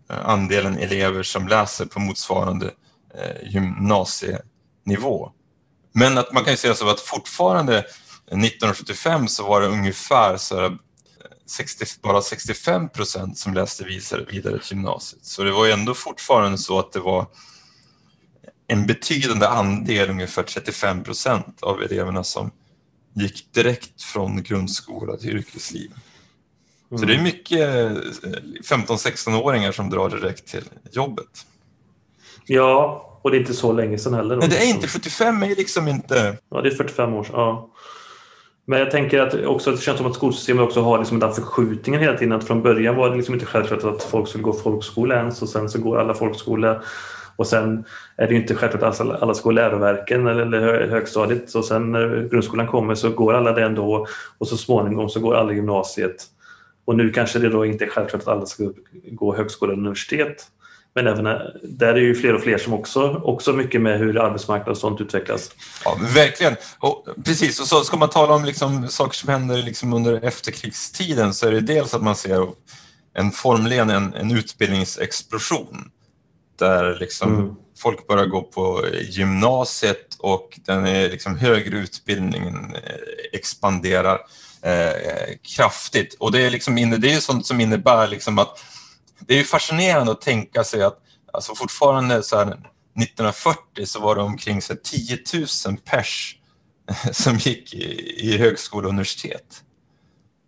[0.10, 2.72] eh, andelen elever som läser på motsvarande
[3.16, 5.32] eh, gymnasienivå.
[5.94, 7.86] Men att man kan ju säga så att fortfarande
[8.38, 10.78] 1975 så var det ungefär så
[11.46, 14.26] 60, bara 65 procent som läste vidare,
[14.60, 15.26] till gymnasiet.
[15.26, 17.26] Så det var ju ändå fortfarande så att det var
[18.68, 22.52] en betydande andel, ungefär 35 procent av eleverna som
[23.14, 25.92] gick direkt från grundskola till yrkesliv.
[26.92, 27.00] Mm.
[27.00, 27.70] Så det är mycket
[28.70, 31.46] 15-16-åringar som drar direkt till jobbet.
[32.46, 34.36] Ja, och det är inte så länge sedan heller.
[34.36, 34.88] Nej, det är inte.
[34.88, 36.38] 75 är liksom inte...
[36.50, 37.36] Ja, det är 45 år sedan.
[37.36, 37.70] Ja.
[38.70, 42.02] Men jag tänker att också, det känns som att skolsystemet också har liksom den förskjutningen
[42.02, 42.34] hela tiden.
[42.34, 45.50] Att från början var det liksom inte självklart att folk skulle gå folkskola ens och
[45.50, 46.82] sen så går alla folkskola.
[47.36, 47.84] Och sen
[48.18, 51.56] är det inte självklart att alla ska gå läroverken eller högstadiet.
[51.56, 54.08] Och sen när grundskolan kommer så går alla det ändå
[54.38, 56.26] och så småningom så går alla gymnasiet.
[56.86, 58.72] Och nu kanske det då inte är självklart att alla ska
[59.12, 60.46] gå högskola och universitet.
[61.04, 61.24] Men även
[61.64, 64.78] där är det ju fler och fler som också, också mycket med hur arbetsmarknaden och
[64.78, 65.52] sånt utvecklas.
[65.86, 66.56] Ja, verkligen.
[66.80, 71.34] Och precis, och så ska man tala om liksom saker som händer liksom under efterkrigstiden
[71.34, 72.47] så är det dels att man ser
[73.14, 75.91] en formligen en, en utbildningsexplosion
[76.60, 77.56] där liksom mm.
[77.78, 82.91] folk börjar gå på gymnasiet och den är liksom högre utbildningen eh,
[83.34, 84.20] expanderar
[84.62, 86.16] eh, kraftigt.
[86.20, 88.60] Och det är, liksom, det är sånt som innebär liksom att
[89.20, 90.98] det är fascinerande att tänka sig att
[91.34, 95.18] alltså fortfarande så här, 1940 så var det omkring så här, 10
[95.68, 96.36] 000 pers
[97.12, 99.64] som gick i, i högskola och universitet.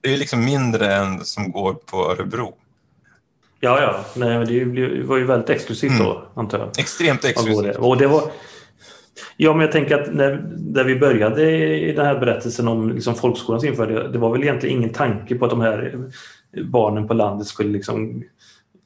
[0.02, 2.56] Det är liksom mindre än som går på Örebro.
[3.60, 4.06] Ja, ja.
[4.16, 6.24] Nej, det var ju väldigt exklusivt då, mm.
[6.36, 6.80] antar jag.
[6.80, 7.76] Extremt exklusivt.
[7.76, 8.32] Och det var,
[9.38, 13.16] ja, men jag tänker att när, när vi började i den här berättelsen om liksom
[13.16, 16.10] folkskolans införande, det var väl egentligen ingen tanke på att de här
[16.64, 18.24] barnen på landet skulle liksom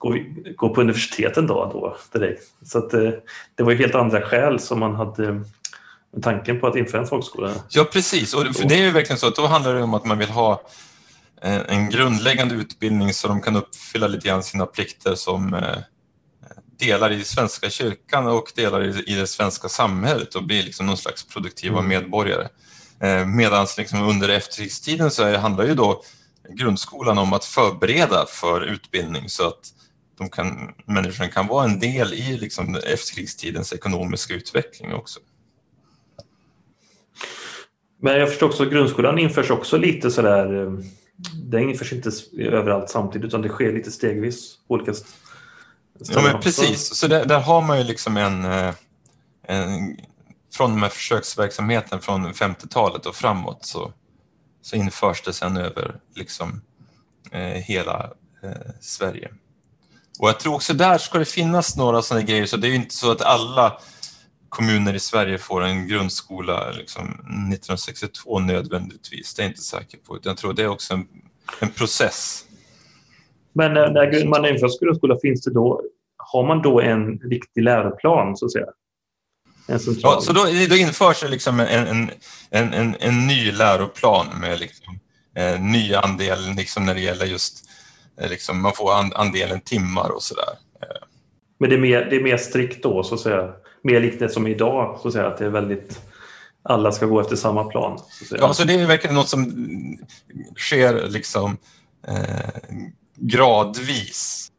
[0.05, 0.17] gå,
[0.55, 2.43] gå på universiteten då, då direkt.
[2.65, 3.09] Så att, eh,
[3.55, 5.41] det var ju helt andra skäl som man hade eh,
[6.21, 7.51] tanken på att införa en folkskola.
[7.69, 8.33] Ja, precis.
[8.33, 10.61] Och det är ju verkligen så att då handlar det om att man vill ha
[11.41, 15.61] eh, en grundläggande utbildning så de kan uppfylla lite grann sina plikter som
[16.79, 21.27] delar i Svenska kyrkan och delar i det svenska samhället och bli liksom någon slags
[21.27, 21.89] produktiva mm.
[21.89, 22.47] medborgare.
[23.25, 26.01] Medan liksom under efterkrigstiden så handlar ju då
[26.49, 29.74] grundskolan om att förbereda för utbildning så att
[30.17, 35.19] de kan, människan kan vara en del i liksom efterkrigstidens ekonomiska utveckling också.
[38.01, 40.71] Men jag förstår också att grundskolan införs också lite sådär, eh,
[41.33, 44.93] det införs inte överallt samtidigt utan det sker lite stegvis på olika
[45.99, 48.73] Ja men precis, så där, där, har man ju liksom en, eh,
[49.47, 49.97] en
[50.53, 53.93] från och med försöksverksamheten från 50-talet och framåt så,
[54.61, 56.61] så införs det sen över liksom
[57.31, 58.11] eh, hela
[58.43, 59.31] eh, Sverige.
[60.19, 62.75] Och jag tror också där ska det finnas några sådana grejer, så det är ju
[62.75, 63.79] inte så att alla
[64.49, 69.33] kommuner i Sverige får en grundskola liksom 1962 nödvändigtvis.
[69.33, 70.19] Det är jag inte säker på.
[70.23, 71.07] Jag tror det är också en,
[71.59, 72.45] en process.
[73.53, 75.81] Men när, man inför grundskola, finns det då,
[76.17, 78.65] har man då en riktig läroplan så att säga?
[79.67, 82.09] Ja, så då, då införs det liksom en,
[82.49, 84.99] en, en, en, ny läroplan med liksom,
[85.33, 87.69] en eh, ny andel liksom när det gäller just
[88.17, 90.49] liksom, man får andelen timmar och sådär.
[90.81, 91.07] Eh.
[91.57, 93.53] Men det är, mer, det är mer strikt då, så att säga?
[93.81, 95.99] Mer likt det som idag, så att säga, att det är väldigt
[96.69, 97.99] alla ska gå efter samma plan.
[98.29, 99.53] Så ja, så det är verkligen något som
[100.57, 101.57] sker liksom
[102.07, 102.49] eh,
[103.15, 104.51] gradvis.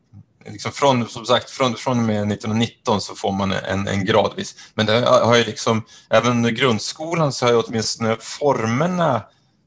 [0.47, 4.55] Liksom från, som sagt, från, från och med 1919 så får man en, en gradvis.
[4.75, 9.23] Men det har ju liksom, även under grundskolan så har ju åtminstone formerna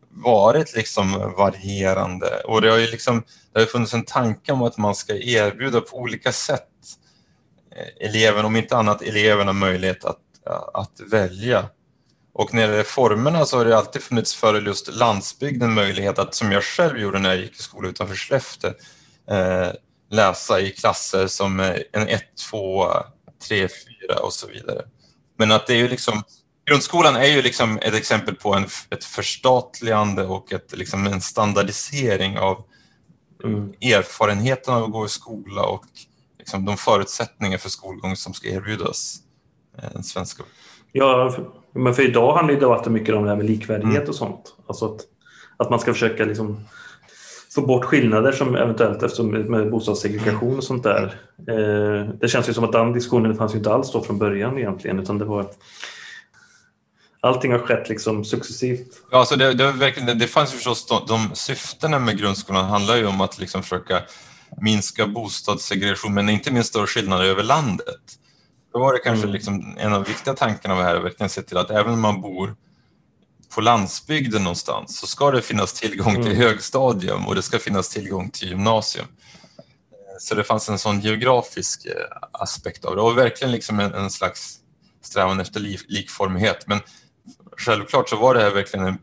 [0.09, 3.23] varit liksom varierande och det har ju liksom,
[3.53, 6.67] det har funnits en tanke om att man ska erbjuda på olika sätt
[7.75, 11.69] eh, eleven, om inte annat eleverna möjlighet att, eh, att välja.
[12.33, 16.35] Och när det gäller formerna så har det alltid funnits för just landsbygden möjlighet att,
[16.35, 18.73] som jag själv gjorde när jag gick i skola utanför Skellefteå,
[19.31, 19.67] eh,
[20.11, 22.87] läsa i klasser som eh, en 1, 2,
[23.47, 24.81] 3, 4 och så vidare.
[25.37, 26.23] Men att det är ju liksom
[26.69, 32.37] Grundskolan är ju liksom ett exempel på en, ett förstatligande och ett, liksom en standardisering
[32.37, 32.63] av
[33.43, 33.73] mm.
[33.81, 35.85] erfarenheten av att gå i skola och
[36.39, 39.15] liksom de förutsättningar för skolgång som ska erbjudas
[39.77, 40.43] eh, den svenska.
[40.91, 41.35] Ja,
[41.73, 44.09] men för idag handlar debatten mycket om det här med likvärdighet mm.
[44.09, 44.55] och sånt.
[44.67, 45.01] Alltså att,
[45.57, 46.65] att man ska försöka liksom
[47.55, 51.15] få bort skillnader som eventuellt eftersom med bostadssegregation och sånt där.
[51.47, 54.57] Eh, det känns ju som att den diskussionen fanns ju inte alls då från början
[54.57, 55.45] egentligen utan det var
[57.22, 58.88] allting har skett liksom successivt.
[59.11, 63.05] Ja, alltså det, det, verkligen, det fanns förstås de, de syftena med grundskolan handlar ju
[63.05, 64.01] om att liksom försöka
[64.61, 68.20] minska bostadssegregation, men inte minst då skillnader över landet.
[68.74, 69.34] Då var det kanske mm.
[69.34, 71.93] liksom en av de viktiga tankarna med det här, att verkligen se till att även
[71.93, 72.55] om man bor
[73.55, 76.38] på landsbygden någonstans så ska det finnas tillgång till mm.
[76.38, 79.05] högstadium och det ska finnas tillgång till gymnasium.
[80.20, 81.91] Så det fanns en sån geografisk eh,
[82.32, 84.59] aspekt av det och verkligen liksom en, en slags
[85.01, 86.67] strävan efter likformighet.
[86.67, 86.80] Men
[87.60, 88.97] självklart så var det här verkligen en,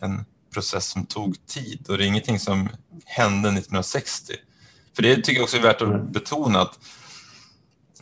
[0.00, 2.68] en process som tog tid och det är ingenting som
[3.04, 4.32] hände 1960.
[4.96, 6.12] För det tycker jag också är värt att mm.
[6.12, 6.78] betona att,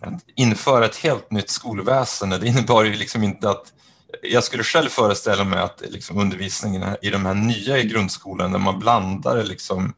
[0.01, 3.73] att införa ett helt nytt skolväsende, det innebar ju liksom inte att
[4.23, 8.59] jag skulle själv föreställa mig att liksom undervisningen i de här nya i grundskolan, där
[8.59, 9.95] man blandar liksom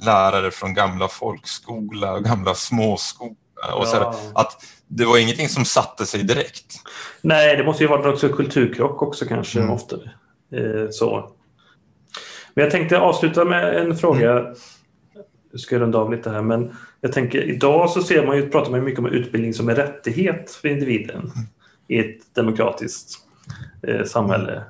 [0.00, 3.34] lärare från gamla folkskola och gamla småskola.
[3.76, 4.14] Och så ja.
[4.34, 6.74] att det var ingenting som satte sig direkt.
[7.20, 9.70] Nej, det måste ju vara också kulturkrock också kanske mm.
[9.70, 9.96] ofta.
[10.52, 11.30] Eh, så.
[12.54, 14.38] Men jag tänkte avsluta med en fråga.
[14.38, 14.54] Mm.
[15.50, 18.70] Jag ska runda av lite här, men jag tänker idag så ser man ju, pratar
[18.70, 21.46] man mycket om utbildning som en rättighet för individen mm.
[21.88, 23.18] i ett demokratiskt
[23.82, 24.62] eh, samhälle.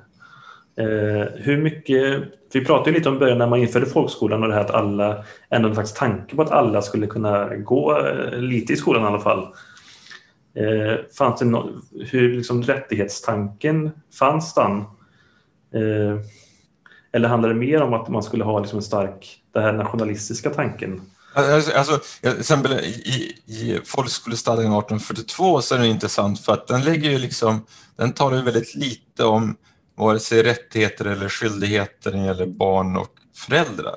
[0.77, 2.23] Eh, hur mycket,
[2.55, 5.67] vi pratade lite om början när man införde folkskolan och det här att alla, ändå
[5.67, 9.19] en slags tanke på att alla skulle kunna gå eh, lite i skolan i alla
[9.19, 9.47] fall.
[10.55, 11.81] Eh, fanns det no,
[12.11, 14.77] hur liksom rättighetstanken fanns den?
[15.73, 16.19] Eh,
[17.13, 20.49] eller handlar det mer om att man skulle ha liksom en stark, den här nationalistiska
[20.49, 21.01] tanken?
[21.33, 26.81] Alltså, alltså, alltså exempel i, i folkskolestadgan 1842 så är den intressant för att den
[26.81, 29.55] lägger ju liksom, den talar ju väldigt lite om
[29.95, 33.95] vare sig rättigheter eller skyldigheter när det gäller barn och föräldrar.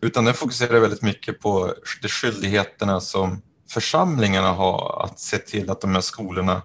[0.00, 5.80] Utan den fokuserar väldigt mycket på de skyldigheterna som församlingarna har att se till att
[5.80, 6.62] de här skolorna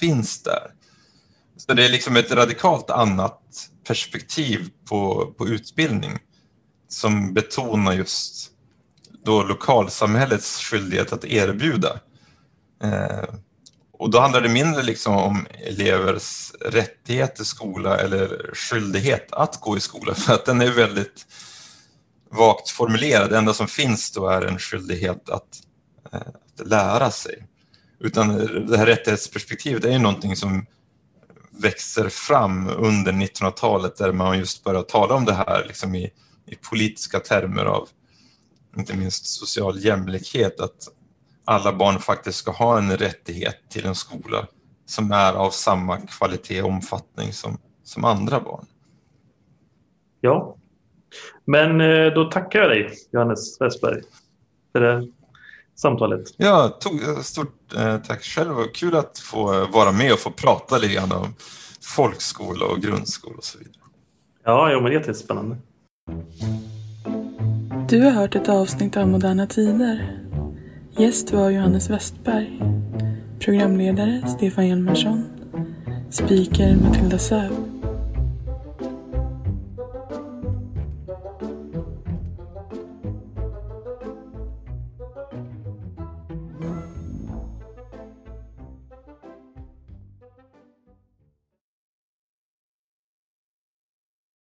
[0.00, 0.70] finns där.
[1.56, 3.40] Så det är liksom ett radikalt annat
[3.86, 6.18] perspektiv på, på utbildning
[6.88, 8.50] som betonar just
[9.24, 12.00] då lokalsamhällets skyldighet att erbjuda.
[12.82, 13.24] Eh,
[14.00, 19.76] och då handlar det mindre liksom om elevers rättighet i skola eller skyldighet att gå
[19.76, 21.26] i skola för att den är väldigt
[22.30, 23.30] vagt formulerad.
[23.30, 25.48] Det enda som finns då är en skyldighet att,
[26.12, 27.46] eh, att lära sig.
[27.98, 28.28] Utan
[28.66, 30.66] det här rättighetsperspektivet är ju någonting som
[31.50, 36.10] växer fram under 1900-talet där man just börjar tala om det här liksom i,
[36.46, 37.88] i politiska termer av
[38.76, 40.60] inte minst social jämlikhet.
[40.60, 40.88] Att
[41.50, 44.46] alla barn faktiskt ska ha en rättighet till en skola
[44.86, 48.66] som är av samma kvalitet och omfattning som, som andra barn.
[50.20, 50.56] Ja,
[51.44, 54.02] men eh, då tackar jag dig Johannes Westberg
[54.72, 55.08] för det
[55.76, 56.22] samtalet.
[56.36, 58.54] Ja, tog, eh, stort eh, tack själv.
[58.74, 61.34] Kul att få vara med och få prata lite grann om
[61.96, 63.74] folkskola och grundskola och så vidare.
[64.44, 65.56] Ja, ja men det är jättespännande.
[67.88, 70.19] Du har hört ett avsnitt av Moderna Tider
[71.00, 72.46] Gäst var Johannes Westberg.
[73.38, 75.24] Programledare Stefan Hjalmarsson.
[76.10, 77.79] Speaker Matilda Söv.